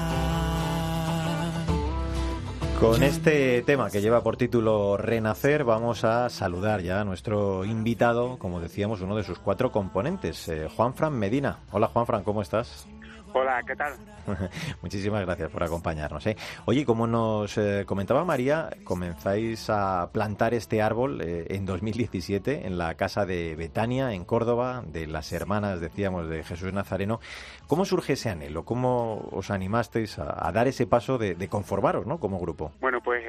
Con 2.80 3.02
este 3.02 3.62
tema 3.62 3.90
que 3.90 4.02
lleva 4.02 4.22
por 4.22 4.36
título 4.36 4.98
Renacer, 4.98 5.64
vamos 5.64 6.04
a 6.04 6.28
saludar 6.28 6.82
ya 6.82 7.00
a 7.00 7.04
nuestro 7.04 7.64
invitado, 7.64 8.38
como 8.38 8.60
decíamos, 8.60 9.00
uno 9.00 9.16
de 9.16 9.22
sus 9.22 9.38
cuatro 9.38 9.72
componentes, 9.72 10.46
eh, 10.48 10.68
Juan 10.76 10.92
Fran 10.92 11.14
Medina. 11.14 11.60
Hola 11.72 11.88
Juan 11.88 12.04
Fran, 12.04 12.22
¿cómo 12.22 12.42
estás? 12.42 12.86
Hola, 13.32 13.62
¿qué 13.66 13.76
tal? 13.76 13.94
Muchísimas 14.82 15.24
gracias 15.24 15.50
por 15.50 15.62
acompañarnos. 15.62 16.26
¿eh? 16.26 16.36
Oye, 16.64 16.84
como 16.84 17.06
nos 17.06 17.58
eh, 17.58 17.84
comentaba 17.86 18.24
María, 18.24 18.70
comenzáis 18.84 19.68
a 19.70 20.10
plantar 20.12 20.54
este 20.54 20.82
árbol 20.82 21.20
eh, 21.20 21.46
en 21.50 21.66
2017 21.66 22.66
en 22.66 22.78
la 22.78 22.94
casa 22.94 23.26
de 23.26 23.54
Betania, 23.56 24.12
en 24.12 24.24
Córdoba, 24.24 24.82
de 24.86 25.06
las 25.06 25.32
hermanas, 25.32 25.80
decíamos, 25.80 26.28
de 26.28 26.42
Jesús 26.44 26.72
Nazareno. 26.72 27.20
¿Cómo 27.66 27.84
surge 27.84 28.14
ese 28.14 28.30
anhelo? 28.30 28.64
¿Cómo 28.64 29.28
os 29.32 29.50
animasteis 29.50 30.18
a, 30.18 30.46
a 30.46 30.52
dar 30.52 30.68
ese 30.68 30.86
paso 30.86 31.18
de, 31.18 31.34
de, 31.34 31.48
conformaros 31.48 32.06
¿no? 32.06 32.18
como 32.18 32.38
grupo? 32.38 32.72
Bueno, 32.80 33.00
pues 33.00 33.22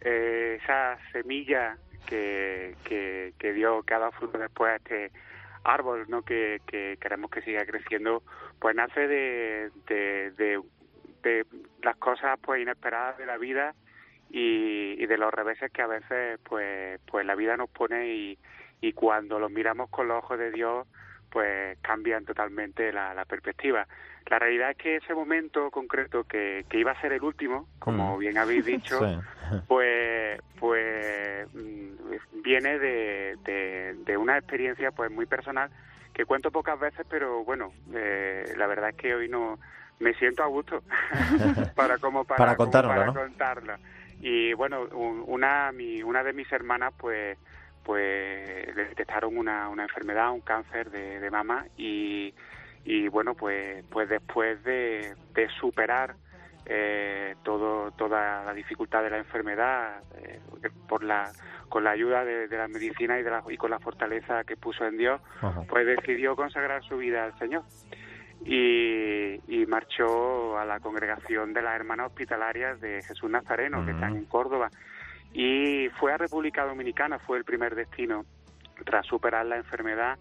eh, 0.00 0.58
esa 0.62 0.98
semilla 1.12 1.76
que, 2.06 2.74
que, 2.84 3.34
que 3.38 3.52
dio, 3.52 3.82
que 3.82 3.94
ha 3.94 3.98
dado 3.98 4.12
fruto 4.12 4.38
después 4.38 4.72
a 4.72 4.76
este 4.76 5.10
árbol 5.64 6.06
¿no? 6.08 6.22
que, 6.22 6.60
que 6.66 6.96
queremos 7.00 7.30
que 7.30 7.42
siga 7.42 7.64
creciendo, 7.64 8.22
pues 8.58 8.74
nace 8.74 9.06
de, 9.06 9.70
de, 9.86 10.30
de, 10.32 10.60
de 11.22 11.46
las 11.82 11.96
cosas 11.96 12.38
pues 12.42 12.60
inesperadas 12.60 13.18
de 13.18 13.26
la 13.26 13.38
vida 13.38 13.74
y, 14.30 14.96
y, 14.98 15.06
de 15.06 15.18
los 15.18 15.32
reveses 15.32 15.70
que 15.70 15.82
a 15.82 15.86
veces 15.86 16.38
pues 16.44 17.00
pues 17.06 17.26
la 17.26 17.34
vida 17.34 17.56
nos 17.56 17.70
pone 17.70 18.08
y, 18.08 18.38
cuando 18.94 19.38
los 19.38 19.50
miramos 19.50 19.90
con 19.90 20.08
los 20.08 20.18
ojos 20.18 20.38
de 20.38 20.50
Dios 20.50 20.86
pues 21.30 21.78
cambian 21.82 22.24
totalmente 22.24 22.92
la, 22.92 23.14
la 23.14 23.24
perspectiva. 23.24 23.86
La 24.30 24.38
realidad 24.38 24.70
es 24.70 24.76
que 24.76 24.96
ese 24.96 25.14
momento 25.14 25.70
concreto 25.70 26.24
que, 26.24 26.64
que 26.68 26.78
iba 26.78 26.92
a 26.92 27.00
ser 27.00 27.12
el 27.12 27.22
último, 27.22 27.68
como 27.78 28.16
bien 28.18 28.38
habéis 28.38 28.64
dicho, 28.64 28.98
sí. 29.50 29.56
pues 29.66 30.40
pues 30.58 31.48
viene 32.42 32.78
de, 32.78 33.36
de, 33.44 33.94
de, 34.04 34.16
una 34.16 34.38
experiencia 34.38 34.90
pues 34.90 35.10
muy 35.10 35.26
personal 35.26 35.70
que 36.14 36.24
cuento 36.24 36.50
pocas 36.50 36.78
veces, 36.78 37.06
pero 37.08 37.44
bueno, 37.44 37.72
eh, 37.94 38.52
la 38.56 38.66
verdad 38.66 38.90
es 38.90 38.96
que 38.96 39.14
hoy 39.14 39.28
no 39.28 39.58
me 39.98 40.14
siento 40.14 40.42
a 40.42 40.46
gusto 40.46 40.82
para 41.74 41.98
como 41.98 42.24
para, 42.24 42.38
para 42.38 42.56
contarlo, 42.56 42.90
como 42.90 43.00
para 43.00 43.12
¿no? 43.12 43.20
contarlo. 43.20 43.74
Y 44.20 44.52
bueno, 44.54 44.82
un, 44.92 45.24
una 45.26 45.72
mi, 45.72 46.02
una 46.02 46.22
de 46.22 46.32
mis 46.32 46.50
hermanas 46.52 46.92
pues 46.96 47.38
pues 47.82 48.74
le 48.76 48.84
detectaron 48.84 49.36
una, 49.36 49.68
una 49.68 49.82
enfermedad, 49.82 50.30
un 50.30 50.40
cáncer 50.40 50.90
de, 50.90 51.18
de 51.18 51.30
mama 51.30 51.66
y, 51.76 52.32
y 52.84 53.08
bueno 53.08 53.34
pues 53.34 53.84
pues 53.90 54.08
después 54.08 54.62
de, 54.64 55.14
de 55.34 55.48
superar 55.60 56.14
eh, 56.66 57.34
todo 57.42 57.90
toda 57.92 58.44
la 58.44 58.54
dificultad 58.54 59.02
de 59.02 59.10
la 59.10 59.18
enfermedad 59.18 60.02
eh, 60.16 60.40
por 60.88 61.02
la 61.02 61.30
con 61.68 61.84
la 61.84 61.92
ayuda 61.92 62.22
de, 62.22 62.48
de 62.48 62.58
la 62.58 62.68
medicina 62.68 63.18
y, 63.18 63.22
de 63.22 63.30
la, 63.30 63.42
y 63.48 63.56
con 63.56 63.70
la 63.70 63.78
fortaleza 63.78 64.44
que 64.44 64.58
puso 64.58 64.84
en 64.84 64.98
Dios, 64.98 65.22
Ajá. 65.40 65.62
pues 65.66 65.86
decidió 65.86 66.36
consagrar 66.36 66.82
su 66.82 66.98
vida 66.98 67.24
al 67.24 67.38
Señor. 67.38 67.62
Y, 68.44 69.40
y, 69.48 69.64
marchó 69.66 70.58
a 70.58 70.66
la 70.66 70.80
congregación 70.80 71.54
de 71.54 71.62
las 71.62 71.74
hermanas 71.74 72.08
hospitalarias 72.08 72.78
de 72.82 73.00
Jesús 73.02 73.30
Nazareno, 73.30 73.78
uh 73.78 73.80
-huh. 73.80 73.84
que 73.86 73.90
están 73.92 74.16
en 74.16 74.26
Córdoba. 74.26 74.68
Y 75.32 75.88
fue 75.98 76.12
a 76.12 76.18
República 76.18 76.66
Dominicana, 76.66 77.18
fue 77.20 77.38
el 77.38 77.44
primer 77.44 77.74
destino 77.74 78.26
tras 78.84 79.06
superar 79.06 79.46
la 79.46 79.56
enfermedad 79.56 80.18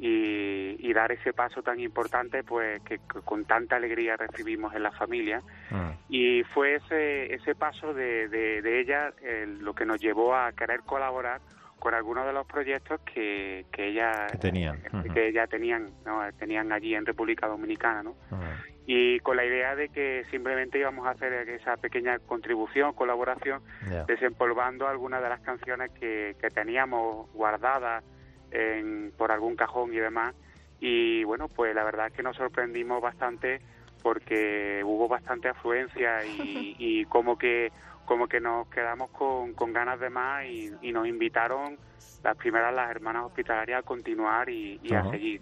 y, 0.00 0.76
y, 0.78 0.92
dar 0.94 1.12
ese 1.12 1.34
paso 1.34 1.62
tan 1.62 1.78
importante 1.78 2.42
pues 2.42 2.80
que, 2.82 2.98
que, 2.98 3.20
con 3.22 3.44
tanta 3.44 3.76
alegría 3.76 4.16
recibimos 4.16 4.74
en 4.74 4.82
la 4.82 4.92
familia 4.92 5.42
Ah. 5.70 5.92
y 6.08 6.42
fue 6.54 6.76
ese 6.76 7.34
ese 7.34 7.54
paso 7.54 7.92
de, 7.92 8.28
de, 8.28 8.62
de 8.62 8.80
ella 8.80 9.12
eh, 9.22 9.46
lo 9.46 9.74
que 9.74 9.84
nos 9.84 10.00
llevó 10.00 10.34
a 10.34 10.52
querer 10.52 10.80
colaborar 10.80 11.40
con 11.78 11.94
algunos 11.94 12.26
de 12.26 12.32
los 12.32 12.46
proyectos 12.46 13.00
que, 13.02 13.66
que 13.72 13.88
ella 13.88 14.26
que 14.32 14.38
tenían 14.38 14.76
uh 14.92 14.96
-huh. 14.96 15.12
que 15.12 15.28
ella 15.28 15.46
tenían 15.46 15.90
¿no? 16.06 16.20
tenían 16.38 16.72
allí 16.72 16.94
en 16.94 17.04
República 17.04 17.46
Dominicana 17.46 18.02
no 18.02 18.10
uh 18.10 18.34
-huh. 18.34 18.64
y 18.86 19.20
con 19.20 19.36
la 19.36 19.44
idea 19.44 19.76
de 19.76 19.90
que 19.90 20.24
simplemente 20.30 20.78
íbamos 20.78 21.06
a 21.06 21.10
hacer 21.10 21.32
esa 21.50 21.76
pequeña 21.76 22.18
contribución 22.20 22.94
colaboración 22.94 23.62
yeah. 23.88 24.04
desempolvando 24.04 24.88
algunas 24.88 25.22
de 25.22 25.28
las 25.28 25.40
canciones 25.40 25.90
que, 25.92 26.36
que 26.40 26.48
teníamos 26.48 27.30
guardadas 27.34 28.02
en, 28.50 29.12
por 29.16 29.32
algún 29.32 29.56
cajón 29.56 29.92
y 29.92 29.98
demás. 29.98 30.34
Y 30.80 31.24
bueno, 31.24 31.48
pues 31.48 31.74
la 31.74 31.84
verdad 31.84 32.06
es 32.08 32.12
que 32.12 32.22
nos 32.22 32.36
sorprendimos 32.36 33.02
bastante 33.02 33.60
porque 34.02 34.82
hubo 34.84 35.08
bastante 35.08 35.48
afluencia 35.48 36.24
y, 36.24 36.74
y 36.78 37.04
como 37.04 37.36
que 37.36 37.70
como 38.10 38.26
que 38.26 38.40
nos 38.40 38.66
quedamos 38.66 39.10
con, 39.10 39.54
con 39.54 39.72
ganas 39.72 40.00
de 40.00 40.10
más 40.10 40.44
y, 40.44 40.72
y, 40.82 40.90
nos 40.90 41.06
invitaron 41.06 41.78
las 42.24 42.36
primeras 42.36 42.74
las 42.74 42.90
hermanas 42.90 43.26
hospitalarias 43.26 43.78
a 43.78 43.82
continuar 43.84 44.50
y, 44.50 44.80
a 44.92 45.08
seguir. 45.10 45.40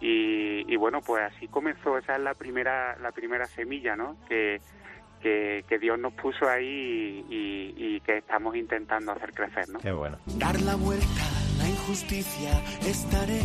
Y, 0.00 0.64
y, 0.66 0.76
bueno, 0.76 1.00
pues 1.00 1.22
así 1.22 1.46
comenzó, 1.46 1.96
esa 1.96 2.16
es 2.16 2.20
la 2.20 2.34
primera 2.34 2.96
la 2.98 3.12
primera 3.12 3.46
semilla, 3.46 3.94
¿no? 3.94 4.16
Que, 4.28 4.60
que, 5.22 5.64
que 5.68 5.78
Dios 5.78 5.96
nos 5.96 6.12
puso 6.14 6.48
ahí 6.48 7.24
y, 7.28 7.74
y, 7.76 8.00
que 8.00 8.18
estamos 8.18 8.56
intentando 8.56 9.12
hacer 9.12 9.32
crecer, 9.32 9.68
¿no? 9.68 9.78
Qué 9.78 9.92
bueno. 9.92 10.18
Dar 10.38 10.60
la 10.62 10.74
vuelta 10.74 11.22
la 11.88 11.94
injusticia 11.94 12.62
es 12.86 13.08
tarea 13.08 13.42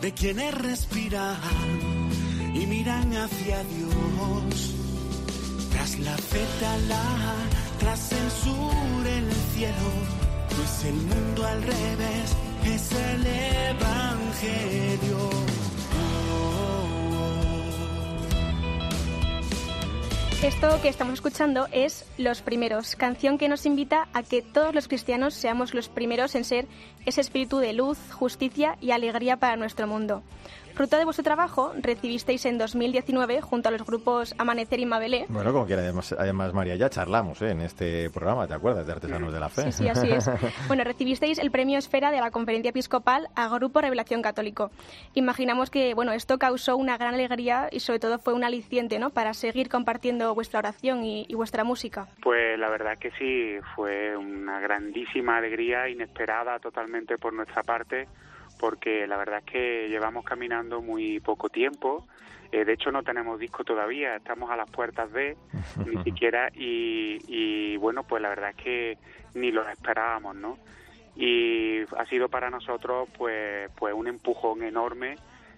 de 0.00 0.12
quienes 0.12 0.54
respiran 0.54 1.36
y 2.54 2.66
miran 2.66 3.12
hacia 3.16 3.64
Dios. 3.64 4.74
Tras 5.72 5.98
la 5.98 6.16
fetala, 6.16 7.02
tras 7.80 8.12
el 8.12 8.30
sur, 8.30 9.06
el 9.06 9.32
cielo, 9.54 9.90
pues 10.56 10.84
el 10.84 10.94
mundo 10.94 11.46
al 11.46 11.62
revés 11.62 12.36
es 12.64 12.92
el 12.92 13.26
evangelio. 13.66 15.57
Esto 20.42 20.80
que 20.80 20.88
estamos 20.88 21.14
escuchando 21.14 21.66
es 21.72 22.04
Los 22.16 22.42
Primeros, 22.42 22.94
canción 22.94 23.38
que 23.38 23.48
nos 23.48 23.66
invita 23.66 24.06
a 24.12 24.22
que 24.22 24.40
todos 24.40 24.72
los 24.72 24.86
cristianos 24.86 25.34
seamos 25.34 25.74
los 25.74 25.88
primeros 25.88 26.36
en 26.36 26.44
ser 26.44 26.68
ese 27.06 27.22
espíritu 27.22 27.58
de 27.58 27.72
luz, 27.72 27.98
justicia 28.12 28.78
y 28.80 28.92
alegría 28.92 29.38
para 29.38 29.56
nuestro 29.56 29.88
mundo. 29.88 30.22
Fruto 30.78 30.96
de 30.96 31.04
vuestro 31.04 31.24
trabajo, 31.24 31.72
recibisteis 31.82 32.46
en 32.46 32.56
2019, 32.56 33.40
junto 33.40 33.68
a 33.68 33.72
los 33.72 33.84
grupos 33.84 34.32
Amanecer 34.38 34.78
y 34.78 34.86
Mabelé. 34.86 35.26
Bueno, 35.28 35.52
como 35.52 35.66
quiera, 35.66 35.82
además, 35.82 36.14
además 36.16 36.54
María, 36.54 36.76
ya 36.76 36.88
charlamos 36.88 37.42
¿eh? 37.42 37.50
en 37.50 37.62
este 37.62 38.08
programa, 38.10 38.46
¿te 38.46 38.54
acuerdas? 38.54 38.86
De 38.86 38.92
Artesanos 38.92 39.32
de 39.32 39.40
la 39.40 39.48
Fe. 39.48 39.72
Sí, 39.72 39.82
sí, 39.82 39.88
así 39.88 40.08
es. 40.08 40.30
bueno, 40.68 40.84
recibisteis 40.84 41.40
el 41.40 41.50
premio 41.50 41.78
Esfera 41.78 42.12
de 42.12 42.20
la 42.20 42.30
Conferencia 42.30 42.68
Episcopal 42.68 43.26
a 43.34 43.48
Grupo 43.48 43.80
Revelación 43.80 44.22
Católico. 44.22 44.70
Imaginamos 45.14 45.68
que, 45.68 45.94
bueno, 45.94 46.12
esto 46.12 46.38
causó 46.38 46.76
una 46.76 46.96
gran 46.96 47.14
alegría 47.14 47.68
y 47.72 47.80
sobre 47.80 47.98
todo 47.98 48.20
fue 48.20 48.34
un 48.34 48.44
aliciente, 48.44 49.00
¿no? 49.00 49.10
Para 49.10 49.34
seguir 49.34 49.68
compartiendo 49.68 50.32
vuestra 50.32 50.60
oración 50.60 51.02
y, 51.02 51.26
y 51.28 51.34
vuestra 51.34 51.64
música. 51.64 52.06
Pues 52.22 52.56
la 52.56 52.70
verdad 52.70 52.96
que 53.00 53.10
sí, 53.18 53.56
fue 53.74 54.16
una 54.16 54.60
grandísima 54.60 55.38
alegría, 55.38 55.88
inesperada 55.88 56.60
totalmente 56.60 57.18
por 57.18 57.32
nuestra 57.32 57.64
parte 57.64 58.06
porque 58.58 59.06
la 59.06 59.16
verdad 59.16 59.38
es 59.38 59.44
que 59.44 59.88
llevamos 59.88 60.24
caminando 60.24 60.82
muy 60.82 61.20
poco 61.20 61.48
tiempo. 61.48 62.06
Eh, 62.50 62.64
de 62.64 62.72
hecho, 62.72 62.90
no 62.90 63.02
tenemos 63.02 63.38
disco 63.38 63.64
todavía, 63.64 64.16
estamos 64.16 64.50
a 64.50 64.56
las 64.56 64.70
puertas 64.70 65.12
de, 65.12 65.36
ni 65.86 66.02
siquiera, 66.02 66.50
y, 66.54 67.18
y 67.26 67.76
bueno, 67.76 68.04
pues 68.04 68.22
la 68.22 68.30
verdad 68.30 68.50
es 68.50 68.56
que 68.56 68.98
ni 69.34 69.50
lo 69.50 69.68
esperábamos, 69.68 70.34
¿no? 70.36 70.58
Y 71.14 71.80
ha 71.96 72.06
sido 72.08 72.28
para 72.28 72.48
nosotros, 72.48 73.08
pues, 73.18 73.70
pues 73.76 73.92
un 73.92 74.06
empujón 74.06 74.62
enorme 74.62 75.16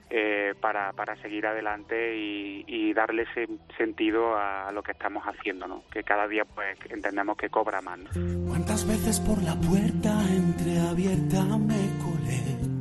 eh, 0.09 0.55
para, 0.61 0.93
para 0.93 1.15
seguir 1.23 1.47
adelante 1.47 2.17
y, 2.17 2.65
y 2.67 2.93
darle 2.95 3.23
ese 3.31 3.47
sentido 3.77 4.37
a 4.37 4.73
lo 4.73 4.83
que 4.83 4.91
estamos 4.91 5.23
haciendo, 5.25 5.69
¿no? 5.69 5.85
Que 5.93 6.03
cada 6.03 6.27
día, 6.27 6.45
pues, 6.45 6.77
entendemos 6.89 7.37
que 7.37 7.49
cobra 7.49 7.81
más, 7.81 7.99
¿no? 7.99 8.09
¿Cuántas 8.49 8.89
veces 8.89 9.21
por 9.21 9.41
la 9.43 9.55
puerta 9.55 10.11
entreabierta 10.31 11.45
me 11.59 11.91
colé? 12.03 12.80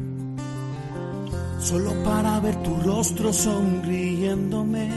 Solo 1.59 1.93
para 2.03 2.39
ver 2.39 2.55
tu 2.63 2.75
rostro 2.77 3.33
sonriéndome. 3.33 4.89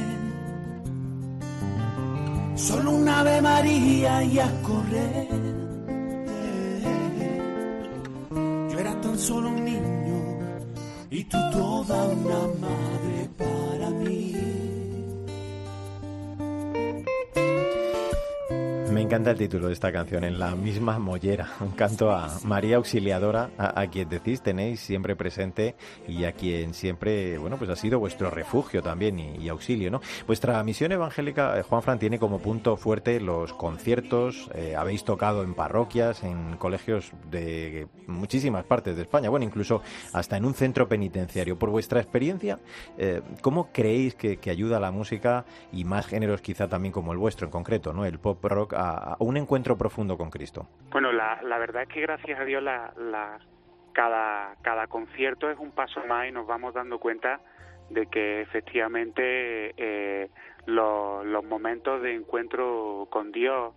Solo 2.55 2.93
un 2.93 3.09
ave 3.09 3.43
María 3.43 4.23
y 4.23 4.39
a 4.39 4.63
correr. 4.63 5.29
Yo 8.71 8.79
era 8.79 9.01
tan 9.01 9.19
solo 9.19 9.49
un 9.49 9.65
niño 9.65 10.21
y 11.11 11.25
tú 11.25 11.39
toda 11.53 12.05
una 12.05 12.41
madre 12.61 13.31
para 13.37 13.91
mí. 13.91 14.52
Encanta 19.13 19.33
el 19.33 19.37
título 19.37 19.67
de 19.67 19.75
esta 19.75 19.93
canción, 19.93 20.25
En 20.25 20.39
la 20.39 20.57
misma 20.57 20.99
mollera. 20.99 21.47
Un 21.61 21.73
canto 21.73 22.11
a 22.13 22.31
María 22.45 22.77
Auxiliadora, 22.77 23.51
a, 23.59 23.87
quien 23.89 24.09
decís 24.09 24.41
tenéis 24.41 24.81
siempre 24.81 25.17
presente 25.17 25.77
y 26.09 26.25
a 26.25 26.33
quien 26.33 26.73
siempre, 26.73 27.37
bueno, 27.37 27.59
pues 27.59 27.69
ha 27.69 27.77
sido 27.77 27.99
vuestro 27.99 28.31
refugio 28.31 28.83
también 28.83 29.19
y, 29.19 29.37
y 29.37 29.51
auxilio, 29.51 29.91
¿no? 29.91 30.01
Vuestra 30.27 30.63
misión 30.65 30.93
evangélica, 30.93 31.59
eh, 31.59 31.63
Juan 31.63 31.83
Fran, 31.83 31.99
tiene 31.99 32.19
como 32.19 32.39
punto 32.39 32.79
fuerte 32.79 33.21
los 33.21 33.53
conciertos. 33.53 34.51
Eh, 34.55 34.77
habéis 34.77 35.05
tocado 35.05 35.43
en 35.43 35.53
parroquias, 35.53 36.23
en 36.23 36.57
colegios 36.57 37.13
de 37.31 37.89
muchísimas 38.07 38.65
partes 38.65 38.97
de 38.97 39.03
España, 39.03 39.29
bueno, 39.29 39.45
incluso 39.45 39.83
hasta 40.15 40.39
en 40.39 40.47
un 40.47 40.55
centro 40.55 40.89
penitenciario. 40.89 41.59
Por 41.59 41.69
vuestra 41.69 42.01
experiencia, 42.01 42.61
eh, 42.97 43.21
¿cómo 43.43 43.73
creéis 43.73 44.15
que, 44.15 44.39
que 44.39 44.49
ayuda 44.49 44.81
la 44.81 44.91
música 44.91 45.45
y 45.71 45.85
más 45.85 46.07
géneros 46.07 46.41
quizá 46.41 46.67
también 46.67 46.93
como 46.93 47.13
el 47.13 47.19
vuestro 47.19 47.47
en 47.47 47.51
concreto, 47.51 47.93
¿no? 47.93 48.07
El 48.07 48.19
pop 48.19 48.43
rock 48.43 48.73
a, 48.73 49.02
a 49.03 49.17
un 49.19 49.37
encuentro 49.37 49.77
profundo 49.77 50.17
con 50.17 50.31
Cristo? 50.31 50.67
Bueno, 50.91 51.13
la, 51.13 51.41
la 51.43 51.59
verdad 51.59 51.83
es 51.83 51.89
que 51.89 52.01
gracias 52.01 52.39
a 52.39 52.45
Dios 52.45 52.63
la, 52.63 52.93
la, 52.97 53.39
cada, 53.93 54.57
cada 54.63 54.87
concierto 54.87 55.51
es 55.51 55.59
un 55.59 55.73
paso 55.73 56.01
más 56.07 56.29
y 56.29 56.33
nos 56.33 56.47
vamos 56.47 56.75
dando 56.75 56.99
cuenta 56.99 57.41
de 57.91 58.07
que 58.07 58.41
efectivamente 58.41 59.75
eh, 59.77 60.29
los, 60.67 61.45
momentos 61.45 62.01
de 62.03 62.15
encuentro 62.15 63.07
con 63.11 63.33
Dios, 63.33 63.75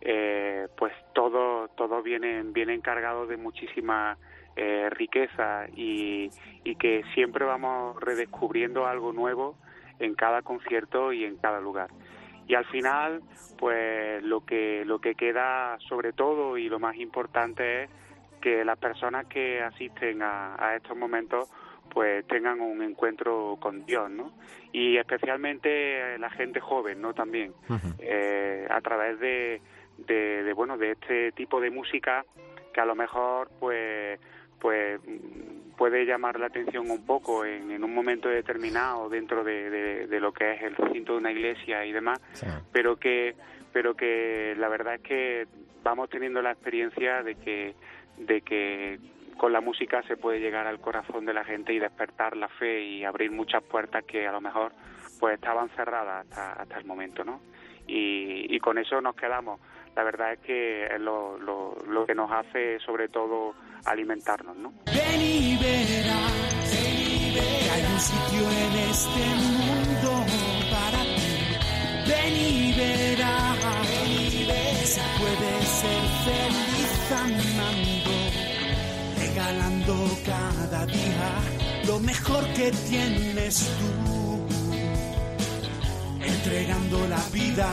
eh, 0.00 0.68
pues 0.76 0.92
todo, 1.14 1.68
todo 1.68 2.02
vienen, 2.02 2.52
vienen 2.52 2.80
cargados 2.80 3.28
de 3.28 3.36
muchísima 3.36 4.18
eh, 4.54 4.88
riqueza 4.90 5.66
y, 5.74 6.30
y 6.64 6.76
que 6.76 7.02
siempre 7.14 7.44
vamos 7.44 7.98
redescubriendo 8.00 8.86
algo 8.86 9.12
nuevo 9.12 9.56
en 9.98 10.14
cada 10.14 10.42
concierto 10.42 11.12
y 11.12 11.24
en 11.24 11.36
cada 11.36 11.60
lugar 11.60 11.88
y 12.46 12.54
al 12.54 12.64
final 12.66 13.22
pues 13.58 14.22
lo 14.22 14.44
que 14.44 14.84
lo 14.84 14.98
que 15.00 15.14
queda 15.14 15.78
sobre 15.88 16.12
todo 16.12 16.58
y 16.58 16.68
lo 16.68 16.78
más 16.78 16.96
importante 16.96 17.84
es 17.84 17.90
que 18.40 18.64
las 18.64 18.78
personas 18.78 19.26
que 19.26 19.60
asisten 19.62 20.22
a, 20.22 20.54
a 20.58 20.76
estos 20.76 20.96
momentos 20.96 21.48
pues 21.90 22.26
tengan 22.26 22.60
un 22.60 22.82
encuentro 22.82 23.56
con 23.58 23.86
Dios, 23.86 24.10
¿no? 24.10 24.32
Y 24.72 24.98
especialmente 24.98 26.18
la 26.18 26.28
gente 26.30 26.60
joven, 26.60 27.00
¿no? 27.00 27.14
También 27.14 27.54
uh 27.68 27.74
-huh. 27.74 27.94
eh, 28.00 28.66
a 28.68 28.80
través 28.82 29.18
de, 29.18 29.62
de, 29.98 30.42
de, 30.42 30.52
bueno 30.52 30.76
de 30.76 30.92
este 30.92 31.32
tipo 31.32 31.60
de 31.60 31.70
música 31.70 32.24
que 32.74 32.80
a 32.80 32.84
lo 32.84 32.94
mejor 32.94 33.48
pues 33.58 34.20
pues 34.60 35.00
puede 35.76 36.04
llamar 36.04 36.38
la 36.40 36.46
atención 36.46 36.90
un 36.90 37.04
poco 37.04 37.44
en, 37.44 37.70
en 37.70 37.84
un 37.84 37.94
momento 37.94 38.28
determinado 38.28 39.08
dentro 39.08 39.44
de, 39.44 39.70
de, 39.70 40.06
de, 40.06 40.20
lo 40.20 40.32
que 40.32 40.54
es 40.54 40.62
el 40.62 40.74
recinto 40.74 41.12
de 41.12 41.18
una 41.18 41.32
iglesia 41.32 41.84
y 41.84 41.92
demás, 41.92 42.20
sí. 42.32 42.46
pero 42.72 42.96
que 42.96 43.34
pero 43.72 43.94
que 43.94 44.54
la 44.56 44.68
verdad 44.68 44.94
es 44.94 45.02
que 45.02 45.46
vamos 45.82 46.08
teniendo 46.08 46.40
la 46.40 46.52
experiencia 46.52 47.22
de 47.22 47.34
que 47.36 47.74
de 48.18 48.40
que 48.40 48.98
con 49.36 49.52
la 49.52 49.60
música 49.60 50.02
se 50.04 50.16
puede 50.16 50.40
llegar 50.40 50.66
al 50.66 50.80
corazón 50.80 51.26
de 51.26 51.34
la 51.34 51.44
gente 51.44 51.72
y 51.72 51.78
despertar 51.78 52.36
la 52.36 52.48
fe 52.48 52.80
y 52.80 53.04
abrir 53.04 53.30
muchas 53.30 53.62
puertas 53.62 54.04
que 54.04 54.26
a 54.26 54.32
lo 54.32 54.40
mejor 54.40 54.72
pues 55.20 55.34
estaban 55.34 55.68
cerradas 55.70 56.26
hasta, 56.26 56.54
hasta 56.54 56.78
el 56.78 56.84
momento, 56.84 57.24
¿no? 57.24 57.40
Y, 57.86 58.54
y 58.54 58.58
con 58.60 58.78
eso 58.78 59.00
nos 59.00 59.14
quedamos. 59.14 59.60
La 59.94 60.02
verdad 60.02 60.32
es 60.32 60.40
que 60.40 60.86
es 60.86 61.00
lo, 61.00 61.38
lo, 61.38 61.76
lo 61.86 62.06
que 62.06 62.14
nos 62.14 62.30
hace 62.30 62.78
sobre 62.80 63.08
todo 63.08 63.54
alimentarnos, 63.84 64.56
¿no? 64.56 64.72
Hay 67.72 67.82
un 67.92 68.00
sitio 68.00 68.44
en 68.50 68.72
este 68.90 69.24
mundo 69.44 70.10
para 70.70 71.00
ti. 71.16 71.34
Ven 72.08 72.34
y 72.36 72.72
verás, 72.72 73.58
ven 73.90 74.12
y 74.12 74.44
verás. 74.46 74.88
Se 74.88 75.04
puede 75.18 75.52
ser 75.80 76.02
feliz 76.26 76.92
amando, 77.24 78.16
regalando 79.18 79.94
cada 80.24 80.86
día 80.86 81.30
lo 81.86 81.96
mejor 82.00 82.44
que 82.54 82.70
tienes 82.88 83.68
tú, 83.78 84.46
entregando 86.24 87.08
la 87.08 87.22
vida 87.32 87.68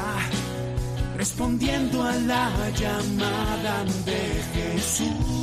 respondiendo 1.15 2.03
a 2.03 2.15
la 2.15 2.49
llamada 2.71 3.85
de 4.05 4.43
Jesús. 4.53 5.42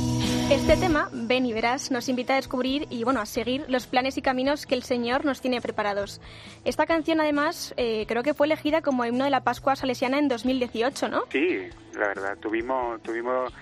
Este 0.51 0.75
tema, 0.77 1.09
Ven 1.11 1.45
y 1.45 1.53
Verás, 1.53 1.91
nos 1.91 2.09
invita 2.09 2.33
a 2.33 2.35
descubrir 2.35 2.85
y 2.89 3.03
bueno, 3.03 3.21
a 3.21 3.25
seguir 3.25 3.65
los 3.69 3.87
planes 3.87 4.17
y 4.17 4.21
caminos 4.21 4.65
que 4.65 4.75
el 4.75 4.83
Señor 4.83 5.25
nos 5.25 5.41
tiene 5.41 5.61
preparados. 5.61 6.21
Esta 6.65 6.85
canción, 6.85 7.21
además, 7.21 7.73
eh, 7.77 8.05
creo 8.07 8.21
que 8.21 8.33
fue 8.33 8.47
elegida 8.47 8.81
como 8.81 9.05
himno 9.05 9.23
de 9.23 9.29
la 9.29 9.43
Pascua 9.43 9.75
Salesiana 9.75 10.19
en 10.19 10.27
2018, 10.27 11.07
¿no? 11.09 11.23
Sí, 11.31 11.69
la 11.93 12.07
verdad, 12.07 12.37
tuvimos, 12.37 13.01
tuvimos 13.01 13.53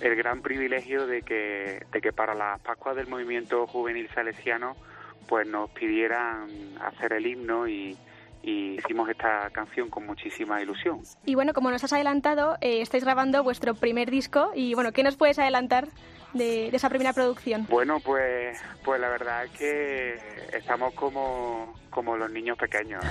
el 0.00 0.14
gran 0.16 0.40
privilegio 0.42 1.06
de 1.06 1.22
que, 1.22 1.84
de 1.92 2.00
que 2.00 2.12
para 2.12 2.34
las 2.34 2.60
Pascuas 2.60 2.96
del 2.96 3.08
movimiento 3.08 3.66
juvenil 3.66 4.08
salesiano 4.14 4.76
pues 5.28 5.46
nos 5.48 5.70
pidieran 5.70 6.48
hacer 6.80 7.12
el 7.14 7.26
himno 7.26 7.66
y, 7.66 7.96
y 8.46 8.76
hicimos 8.76 9.10
esta 9.10 9.50
canción 9.50 9.90
con 9.90 10.06
muchísima 10.06 10.62
ilusión. 10.62 11.00
Y 11.24 11.34
bueno, 11.34 11.52
como 11.52 11.72
nos 11.72 11.82
has 11.82 11.92
adelantado, 11.92 12.56
eh, 12.60 12.80
estáis 12.80 13.02
grabando 13.02 13.42
vuestro 13.42 13.74
primer 13.74 14.08
disco 14.08 14.52
y 14.54 14.72
bueno, 14.74 14.92
¿qué 14.92 15.02
nos 15.02 15.16
puedes 15.16 15.40
adelantar 15.40 15.88
de, 16.32 16.70
de, 16.70 16.76
esa 16.76 16.88
primera 16.88 17.12
producción? 17.12 17.66
Bueno, 17.68 17.98
pues, 17.98 18.62
pues 18.84 19.00
la 19.00 19.08
verdad 19.08 19.46
es 19.46 19.50
que 19.50 20.14
estamos 20.52 20.94
como, 20.94 21.74
como 21.90 22.16
los 22.16 22.30
niños 22.30 22.56
pequeños. 22.56 23.04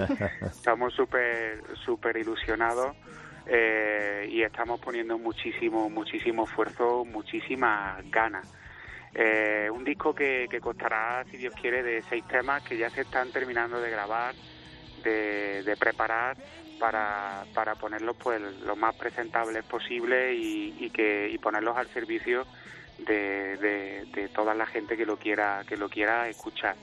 estamos 0.42 0.92
súper 0.92 1.62
súper 1.86 2.18
ilusionados 2.18 2.94
eh, 3.46 4.28
y 4.30 4.42
estamos 4.42 4.78
poniendo 4.78 5.16
muchísimo, 5.16 5.88
muchísimo 5.88 6.44
esfuerzo, 6.44 7.06
muchísimas 7.06 7.98
ganas. 8.10 8.46
Eh, 9.14 9.70
un 9.72 9.84
disco 9.84 10.14
que, 10.14 10.46
que 10.50 10.60
costará, 10.60 11.24
si 11.30 11.38
Dios 11.38 11.54
quiere, 11.54 11.82
de 11.82 12.02
seis 12.02 12.26
temas 12.28 12.62
que 12.62 12.76
ya 12.76 12.90
se 12.90 13.02
están 13.02 13.32
terminando 13.32 13.80
de 13.80 13.90
grabar 13.90 14.34
de, 15.02 15.62
de 15.62 15.76
preparar 15.76 16.36
para, 16.82 17.44
para 17.54 17.76
ponerlos 17.76 18.16
pues 18.16 18.40
lo 18.66 18.74
más 18.74 18.96
presentables 18.96 19.64
posible 19.64 20.34
y, 20.34 20.90
que 20.90 21.28
y 21.30 21.38
ponerlos 21.38 21.76
al 21.76 21.86
servicio 21.88 22.44
de, 22.98 23.56
de, 23.58 24.04
de, 24.12 24.28
toda 24.28 24.52
la 24.54 24.66
gente 24.66 24.96
que 24.96 25.06
lo 25.06 25.16
quiera 25.16 25.62
que 25.68 25.76
lo 25.76 25.88
quiera 25.88 26.28
escuchar. 26.28 26.74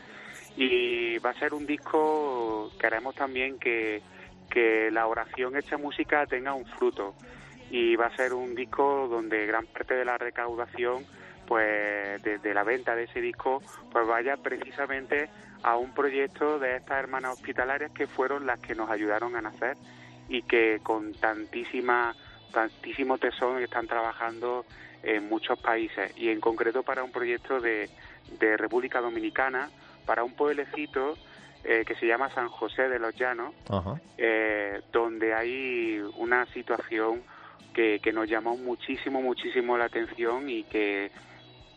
Y 0.56 1.18
va 1.20 1.32
a 1.32 1.40
ser 1.40 1.54
un 1.54 1.66
disco 1.66 2.72
queremos 2.80 3.14
también 3.16 3.60
que, 3.60 4.02
que 4.50 4.90
la 4.92 5.06
oración 5.06 5.58
hecha 5.58 5.78
música 5.78 6.26
tenga 6.26 6.54
un 6.54 6.66
fruto. 6.66 7.14
Y 7.70 7.96
va 7.96 8.08
a 8.08 8.16
ser 8.16 8.34
un 8.34 8.56
disco 8.56 9.08
donde 9.10 9.46
gran 9.46 9.68
parte 9.68 9.94
de 9.94 10.06
la 10.06 10.18
recaudación 10.18 11.06
pues 11.46 12.22
de, 12.22 12.54
la 12.54 12.64
venta 12.64 12.96
de 12.96 13.04
ese 13.04 13.20
disco 13.22 13.62
pues 13.92 14.08
vaya 14.08 14.38
precisamente 14.38 15.30
a 15.64 15.76
un 15.78 15.94
proyecto 15.94 16.60
de 16.60 16.78
estas 16.78 17.00
hermanas 17.00 17.34
hospitalarias 17.34 17.92
que 17.92 18.08
fueron 18.08 18.46
las 18.46 18.60
que 18.60 18.76
nos 18.76 18.90
ayudaron 18.90 19.36
a 19.36 19.42
nacer 19.42 19.78
y 20.28 20.44
que 20.44 20.80
con 20.84 21.14
tantísima 21.14 22.16
tantísimo 22.52 23.18
tesón 23.18 23.62
están 23.62 23.88
trabajando 23.88 24.66
en 25.04 25.30
muchos 25.30 25.60
países. 25.60 26.12
Y 26.18 26.30
en 26.30 26.40
concreto 26.40 26.84
para 26.84 27.04
un 27.04 27.12
proyecto 27.12 27.60
de, 27.60 27.90
de 28.40 28.58
República 28.58 29.02
Dominicana 29.02 29.70
para 30.06 30.24
un 30.24 30.34
pueblecito 30.34 31.16
eh, 31.64 31.84
que 31.86 31.96
se 31.96 32.08
llama 32.08 32.34
San 32.34 32.48
José 32.48 32.88
de 32.90 33.00
los 33.00 33.14
Llanos, 33.16 33.54
eh, 34.18 34.82
donde 34.92 35.34
hay 35.34 36.02
una 36.18 36.46
situación 36.48 37.22
que, 37.74 38.00
que, 38.02 38.14
nos 38.14 38.30
llamó 38.30 38.56
muchísimo, 38.58 39.22
muchísimo 39.22 39.78
la 39.78 39.86
atención 39.86 40.50
y 40.50 40.64
que 40.64 41.12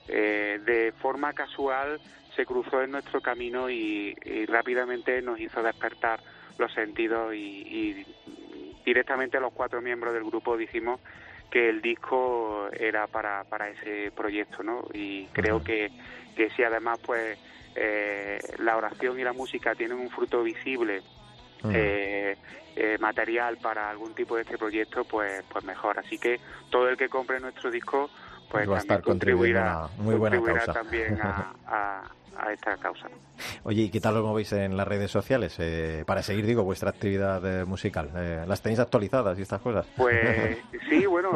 eh, 0.08 0.60
de 0.64 0.92
forma 0.92 1.32
casual 1.32 2.00
se 2.36 2.46
cruzó 2.46 2.82
en 2.82 2.92
nuestro 2.92 3.20
camino 3.20 3.68
y, 3.70 4.14
rápidamente 4.46 5.20
nos 5.22 5.38
hizo 5.40 5.62
despertar 5.62 6.20
los 6.58 6.72
sentidos 6.72 7.34
y, 7.34 8.04
directamente 8.84 9.38
los 9.38 9.52
cuatro 9.52 9.80
miembros 9.80 10.12
del 10.12 10.24
grupo 10.24 10.56
dijimos 10.56 11.00
que 11.50 11.68
el 11.68 11.80
disco 11.80 12.68
era 12.72 13.06
para, 13.06 13.44
para 13.44 13.68
ese 13.68 14.10
proyecto, 14.10 14.62
¿no? 14.62 14.84
Y 14.92 15.26
creo 15.26 15.62
que, 15.62 15.92
que 16.34 16.50
si 16.50 16.64
además 16.64 16.98
pues 17.04 17.38
eh, 17.74 18.38
la 18.58 18.76
oración 18.76 19.18
y 19.18 19.24
la 19.24 19.32
música 19.32 19.74
tienen 19.74 19.98
un 19.98 20.10
fruto 20.10 20.42
visible 20.42 21.02
eh, 21.70 22.36
eh, 22.74 22.98
material 22.98 23.56
para 23.58 23.88
algún 23.88 24.14
tipo 24.14 24.36
de 24.36 24.42
este 24.42 24.58
proyecto, 24.58 25.04
pues, 25.04 25.42
pues 25.50 25.64
mejor. 25.64 25.98
Así 25.98 26.18
que 26.18 26.40
todo 26.70 26.88
el 26.88 26.96
que 26.96 27.08
compre 27.08 27.40
nuestro 27.40 27.70
disco, 27.70 28.10
pues 28.50 28.68
va 28.68 28.76
a 28.76 28.80
estar 28.80 29.02
contribuirá, 29.02 29.88
muy 29.98 30.16
buena 30.16 30.42
causa. 30.42 30.72
también 30.72 31.18
a, 31.22 32.02
esta 32.52 32.76
causa. 32.76 33.08
Oye, 33.64 33.82
¿y 33.82 33.90
qué 33.90 34.00
tal 34.00 34.14
lo 34.14 34.22
movéis 34.22 34.52
en 34.52 34.76
las 34.76 34.86
redes 34.86 35.10
sociales? 35.10 35.58
para 36.06 36.22
seguir, 36.22 36.46
digo, 36.46 36.64
vuestra 36.64 36.90
actividad 36.90 37.66
musical. 37.66 38.10
¿Las 38.46 38.62
tenéis 38.62 38.80
actualizadas 38.80 39.38
y 39.38 39.42
estas 39.42 39.60
cosas? 39.60 39.86
Pues 39.96 40.58
sí, 40.88 41.06
bueno, 41.06 41.30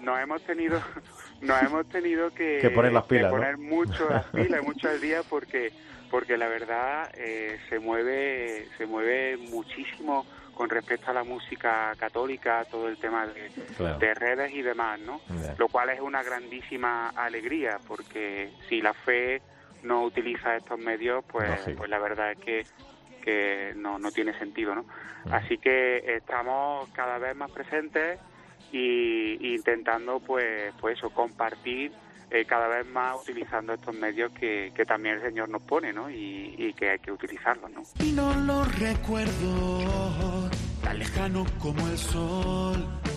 nos 0.00 0.20
hemos 0.20 0.42
tenido 0.42 0.80
nos 1.40 1.62
hemos 1.62 1.88
tenido 1.88 2.30
que, 2.30 2.70
poner 2.74 2.92
las 2.92 3.04
pilas, 3.04 3.30
poner 3.30 3.58
mucho 3.58 4.08
las 4.08 4.26
pilas, 4.26 4.62
mucho 4.62 4.88
al 4.88 5.00
día 5.00 5.22
porque 5.28 5.72
porque 6.10 6.36
la 6.36 6.46
verdad 6.46 7.10
eh, 7.14 7.58
se 7.68 7.78
mueve 7.78 8.68
se 8.76 8.86
mueve 8.86 9.36
muchísimo 9.36 10.26
con 10.54 10.68
respecto 10.68 11.10
a 11.10 11.14
la 11.14 11.24
música 11.24 11.94
católica, 11.98 12.64
todo 12.70 12.86
el 12.88 12.98
tema 12.98 13.26
de, 13.26 14.14
redes 14.14 14.52
y 14.52 14.60
demás, 14.60 15.00
¿no? 15.00 15.20
Lo 15.56 15.68
cual 15.68 15.88
es 15.88 16.00
una 16.00 16.22
grandísima 16.22 17.08
alegría 17.08 17.78
porque 17.88 18.52
si 18.68 18.82
la 18.82 18.92
fe 18.92 19.40
no 19.82 20.04
utiliza 20.04 20.56
estos 20.56 20.78
medios, 20.78 21.24
pues, 21.30 21.60
pues 21.76 21.90
la 21.90 21.98
verdad 21.98 22.32
es 22.32 22.38
que 22.38 22.66
que 23.22 23.72
no, 23.76 23.98
no 23.98 24.10
tiene 24.10 24.36
sentido, 24.38 24.74
¿no? 24.74 24.84
Así 25.30 25.56
que 25.56 26.16
estamos 26.16 26.88
cada 26.90 27.18
vez 27.18 27.34
más 27.34 27.50
presentes 27.50 28.18
y, 28.72 29.54
intentando 29.54 30.20
pues 30.20 30.74
pues 30.80 30.98
eso 30.98 31.10
compartir 31.10 31.92
eh, 32.30 32.44
cada 32.44 32.66
vez 32.66 32.86
más 32.86 33.16
utilizando 33.20 33.74
estos 33.74 33.94
medios 33.94 34.32
que, 34.32 34.72
que, 34.74 34.84
también 34.84 35.16
el 35.16 35.22
Señor 35.22 35.48
nos 35.48 35.62
pone, 35.62 35.92
¿no? 35.92 36.10
Y, 36.10 36.54
y, 36.58 36.72
que 36.72 36.90
hay 36.90 36.98
que 36.98 37.12
utilizarlos, 37.12 37.70
¿no? 37.70 37.82
Y 38.00 38.12
no 38.12 38.34
lo 38.34 38.64
recuerdo 38.64 40.50
tan 40.82 40.98
lejano 40.98 41.44
como 41.60 41.86
el 41.88 41.98
sol. 41.98 43.11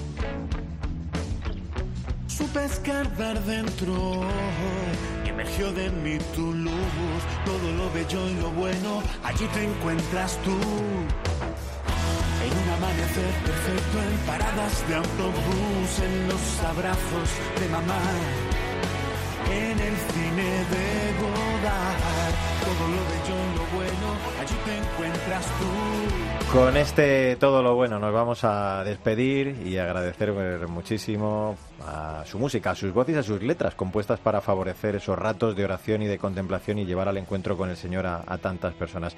Supe 2.38 2.65
escarbar 2.65 3.41
dentro, 3.45 4.21
emergió 5.26 5.71
de 5.71 5.89
mí 5.89 6.17
tu 6.36 6.52
luz, 6.52 7.21
todo 7.45 7.71
lo 7.78 7.89
bello 7.93 8.28
y 8.28 8.34
lo 8.34 8.52
bueno, 8.52 9.02
allí 9.24 9.45
te 9.54 9.63
encuentras 9.63 10.38
tú. 10.43 10.52
En 12.43 12.52
un 12.52 12.69
amanecer 12.76 13.34
perfecto, 13.45 14.04
en 14.04 14.17
paradas 14.28 14.86
de 14.89 14.95
autobús, 14.95 16.00
en 16.04 16.28
los 16.28 16.60
abrazos 16.60 17.30
de 17.58 17.69
mamá, 17.69 18.02
en 19.50 19.80
el 19.80 19.95
cine 20.12 20.50
de 20.74 21.13
Godard, 21.21 22.36
todo 22.65 22.84
lo 22.95 23.02
bello 23.12 23.38
y 23.48 23.58
lo 23.58 23.64
bueno, 23.76 24.08
allí 24.40 24.56
te 24.66 24.78
encuentras 24.78 25.46
tú. 25.60 26.26
Con 26.52 26.78
este 26.78 27.36
todo 27.36 27.62
lo 27.62 27.76
bueno 27.76 28.00
nos 28.00 28.14
vamos 28.14 28.44
a 28.46 28.84
despedir 28.86 29.58
y 29.66 29.78
agradecer 29.78 30.32
muchísimo 30.70 31.58
a 31.86 32.24
su 32.26 32.40
música, 32.40 32.72
a 32.72 32.76
sus 32.76 32.94
voces 32.94 33.16
y 33.16 33.20
a 33.20 33.24
sus 33.24 33.44
letras 33.44 33.76
compuestas 33.76 34.20
para 34.20 34.40
favorecer 34.42 34.96
esos 34.96 35.18
ratos 35.18 35.56
de 35.56 35.66
oración 35.66 36.02
y 36.02 36.08
de 36.08 36.18
contemplación 36.18 36.80
y 36.80 36.86
llevar 36.86 37.10
al 37.10 37.18
encuentro 37.18 37.58
con 37.58 37.70
el 37.70 37.76
Señor 37.76 38.06
a, 38.06 38.38
tantas 38.38 38.74
personas. 38.74 39.16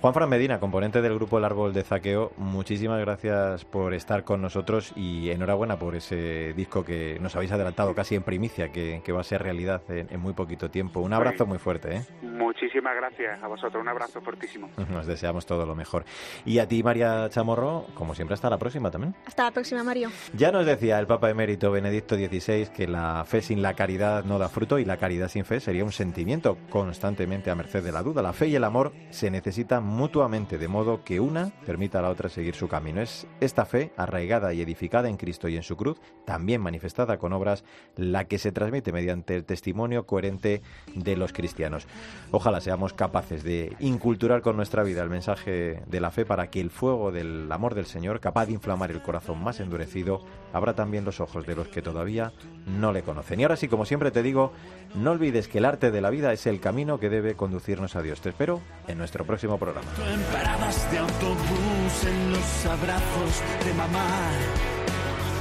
Juan 0.00 0.14
Fran 0.14 0.28
Medina, 0.28 0.58
componente 0.58 1.00
del 1.00 1.14
grupo 1.14 1.38
El 1.38 1.44
Árbol 1.44 1.72
de 1.72 1.84
Zaqueo, 1.84 2.32
muchísimas 2.36 3.00
gracias 3.00 3.64
por 3.64 3.94
estar 3.94 4.24
con 4.24 4.42
nosotros 4.42 4.92
y 4.96 5.30
enhorabuena 5.30 5.78
por 5.78 5.94
ese 5.94 6.52
disco 6.54 6.84
que 6.84 7.18
nos 7.20 7.36
habéis 7.36 7.52
adelantado 7.52 7.94
casi 7.94 8.16
en 8.16 8.22
primicia, 8.22 8.70
que, 8.72 9.00
va 9.10 9.20
a 9.20 9.24
ser 9.24 9.42
realidad 9.42 9.82
en, 9.88 10.20
muy 10.20 10.32
poquito 10.34 10.70
tiempo. 10.70 11.00
Un 11.00 11.12
abrazo 11.12 11.46
muy 11.46 11.58
fuerte. 11.58 11.96
¿eh? 11.96 12.02
Muchísimas 12.22 12.94
gracias 12.96 13.42
a 13.42 13.48
vosotros, 13.48 13.80
un 13.80 13.88
abrazo 13.88 13.99
fortísimo. 14.08 14.68
Nos 14.88 15.06
deseamos 15.06 15.46
todo 15.46 15.66
lo 15.66 15.74
mejor. 15.74 16.04
Y 16.44 16.58
a 16.58 16.68
ti, 16.68 16.82
María 16.82 17.28
Chamorro, 17.30 17.86
como 17.94 18.14
siempre, 18.14 18.34
hasta 18.34 18.50
la 18.50 18.58
próxima 18.58 18.90
también. 18.90 19.14
Hasta 19.26 19.44
la 19.44 19.50
próxima, 19.50 19.82
Mario. 19.82 20.10
Ya 20.34 20.52
nos 20.52 20.66
decía 20.66 20.98
el 20.98 21.06
Papa 21.06 21.30
Emérito 21.30 21.70
Benedicto 21.70 22.16
16 22.16 22.70
que 22.70 22.86
la 22.86 23.24
fe 23.26 23.42
sin 23.42 23.62
la 23.62 23.74
caridad 23.74 24.24
no 24.24 24.38
da 24.38 24.48
fruto 24.48 24.78
y 24.78 24.84
la 24.84 24.96
caridad 24.96 25.28
sin 25.28 25.44
fe 25.44 25.60
sería 25.60 25.84
un 25.84 25.92
sentimiento 25.92 26.58
constantemente 26.70 27.50
a 27.50 27.54
merced 27.54 27.82
de 27.82 27.92
la 27.92 28.02
duda. 28.02 28.22
La 28.22 28.32
fe 28.32 28.48
y 28.48 28.56
el 28.56 28.64
amor 28.64 28.92
se 29.10 29.30
necesitan 29.30 29.84
mutuamente, 29.84 30.58
de 30.58 30.68
modo 30.68 31.04
que 31.04 31.20
una 31.20 31.50
permita 31.66 31.98
a 31.98 32.02
la 32.02 32.10
otra 32.10 32.28
seguir 32.28 32.54
su 32.54 32.68
camino. 32.68 33.00
Es 33.00 33.26
esta 33.40 33.64
fe, 33.64 33.92
arraigada 33.96 34.52
y 34.52 34.60
edificada 34.60 35.08
en 35.08 35.16
Cristo 35.16 35.48
y 35.48 35.56
en 35.56 35.62
su 35.62 35.76
cruz, 35.76 36.00
también 36.24 36.60
manifestada 36.60 37.18
con 37.18 37.32
obras, 37.32 37.64
la 37.96 38.24
que 38.24 38.38
se 38.38 38.52
transmite 38.52 38.92
mediante 38.92 39.34
el 39.36 39.44
testimonio 39.44 40.06
coherente 40.06 40.62
de 40.94 41.16
los 41.16 41.32
cristianos. 41.32 41.86
Ojalá 42.30 42.60
seamos 42.60 42.92
capaces 42.92 43.42
de 43.44 43.76
inculturar 43.90 44.40
con 44.40 44.56
nuestra 44.56 44.82
vida 44.82 45.02
el 45.02 45.10
mensaje 45.10 45.82
de 45.86 46.00
la 46.00 46.10
fe 46.10 46.24
para 46.24 46.48
que 46.48 46.60
el 46.60 46.70
fuego 46.70 47.12
del 47.12 47.50
amor 47.50 47.74
del 47.74 47.86
Señor, 47.86 48.20
capaz 48.20 48.46
de 48.46 48.52
inflamar 48.52 48.90
el 48.90 49.02
corazón 49.02 49.42
más 49.42 49.60
endurecido, 49.60 50.24
abra 50.52 50.74
también 50.74 51.04
los 51.04 51.20
ojos 51.20 51.46
de 51.46 51.54
los 51.54 51.68
que 51.68 51.82
todavía 51.82 52.32
no 52.66 52.92
le 52.92 53.02
conocen. 53.02 53.40
Y 53.40 53.42
ahora 53.42 53.56
sí, 53.56 53.68
como 53.68 53.84
siempre 53.84 54.10
te 54.10 54.22
digo, 54.22 54.52
no 54.94 55.10
olvides 55.10 55.48
que 55.48 55.58
el 55.58 55.64
arte 55.64 55.90
de 55.90 56.00
la 56.00 56.10
vida 56.10 56.32
es 56.32 56.46
el 56.46 56.60
camino 56.60 56.98
que 56.98 57.10
debe 57.10 57.34
conducirnos 57.34 57.96
a 57.96 58.02
Dios. 58.02 58.20
Te 58.20 58.30
espero 58.30 58.60
en 58.86 58.98
nuestro 58.98 59.24
próximo 59.24 59.58
programa. 59.58 59.88
En 60.10 60.20
paradas 60.32 60.90
de 60.90 60.98
autobús, 60.98 62.04
en 62.06 62.32
los 62.32 62.66
abrazos 62.66 63.42
de 63.64 63.74
mamá, 63.74 64.30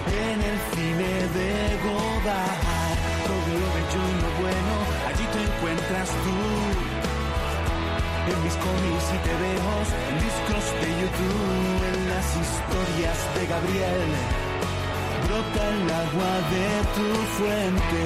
en 0.07 0.41
el 0.41 0.59
cine 0.73 1.07
de 1.07 1.77
Godard, 1.83 2.78
En 8.31 8.43
mis 8.43 8.55
cómics 8.65 9.07
y 9.15 9.19
tebeos, 9.27 9.87
en 10.09 10.15
discos 10.27 10.65
de 10.81 10.89
YouTube, 11.01 11.81
en 11.93 12.09
las 12.09 12.27
historias 12.43 13.17
de 13.35 13.47
Gabriel 13.47 14.11
brota 15.29 15.63
el 15.69 15.91
agua 16.05 16.33
de 16.53 16.67
tu 16.95 17.07
fuente. 17.37 18.01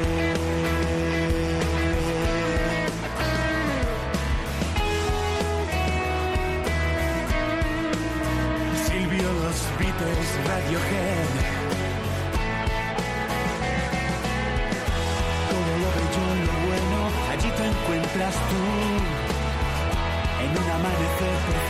Silvio, 8.86 9.27
los 9.43 9.57
Beatles, 9.79 10.29
Radiohead. 10.47 11.33
Todo 15.49 15.71
lo 15.81 15.89
bello 15.95 16.23
y 16.36 16.41
lo 16.49 16.55
bueno, 16.67 16.99
allí 17.31 17.49
te 17.57 17.65
encuentras 17.65 18.36
tú. 18.49 18.82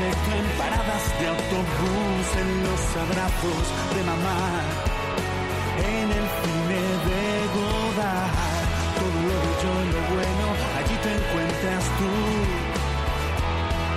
En 0.04 0.46
paradas 0.58 1.04
de 1.20 1.28
autobús, 1.28 2.28
en 2.42 2.50
los 2.64 2.82
abrazos 3.04 3.66
de 3.96 4.04
mamá 4.04 4.94
en 5.80 6.12
el 6.12 6.28
cine 6.42 6.82
de 7.08 7.24
Godard. 7.56 8.34
Todo 9.00 9.20
lo 9.28 9.36
bello 9.44 9.74
y 9.82 9.90
lo 9.96 10.02
bueno, 10.14 10.46
allí 10.78 10.96
te 11.04 11.12
encuentras 11.20 11.84
tú. 11.98 12.12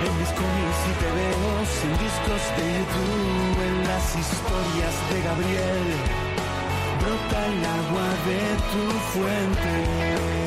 En 0.05 0.11
mis 0.19 0.31
cómics 0.39 0.81
y 0.87 0.93
te 1.01 1.09
veo 1.19 1.49
sin 1.77 1.91
discos 2.05 2.43
de 2.57 2.65
YouTube, 2.77 3.57
en 3.67 3.77
las 3.87 4.05
historias 4.15 4.95
de 5.09 5.17
Gabriel, 5.27 5.87
brota 7.01 7.39
el 7.47 7.65
agua 7.65 8.07
de 8.27 8.41
tu 8.71 8.83
fuente. 9.11 10.46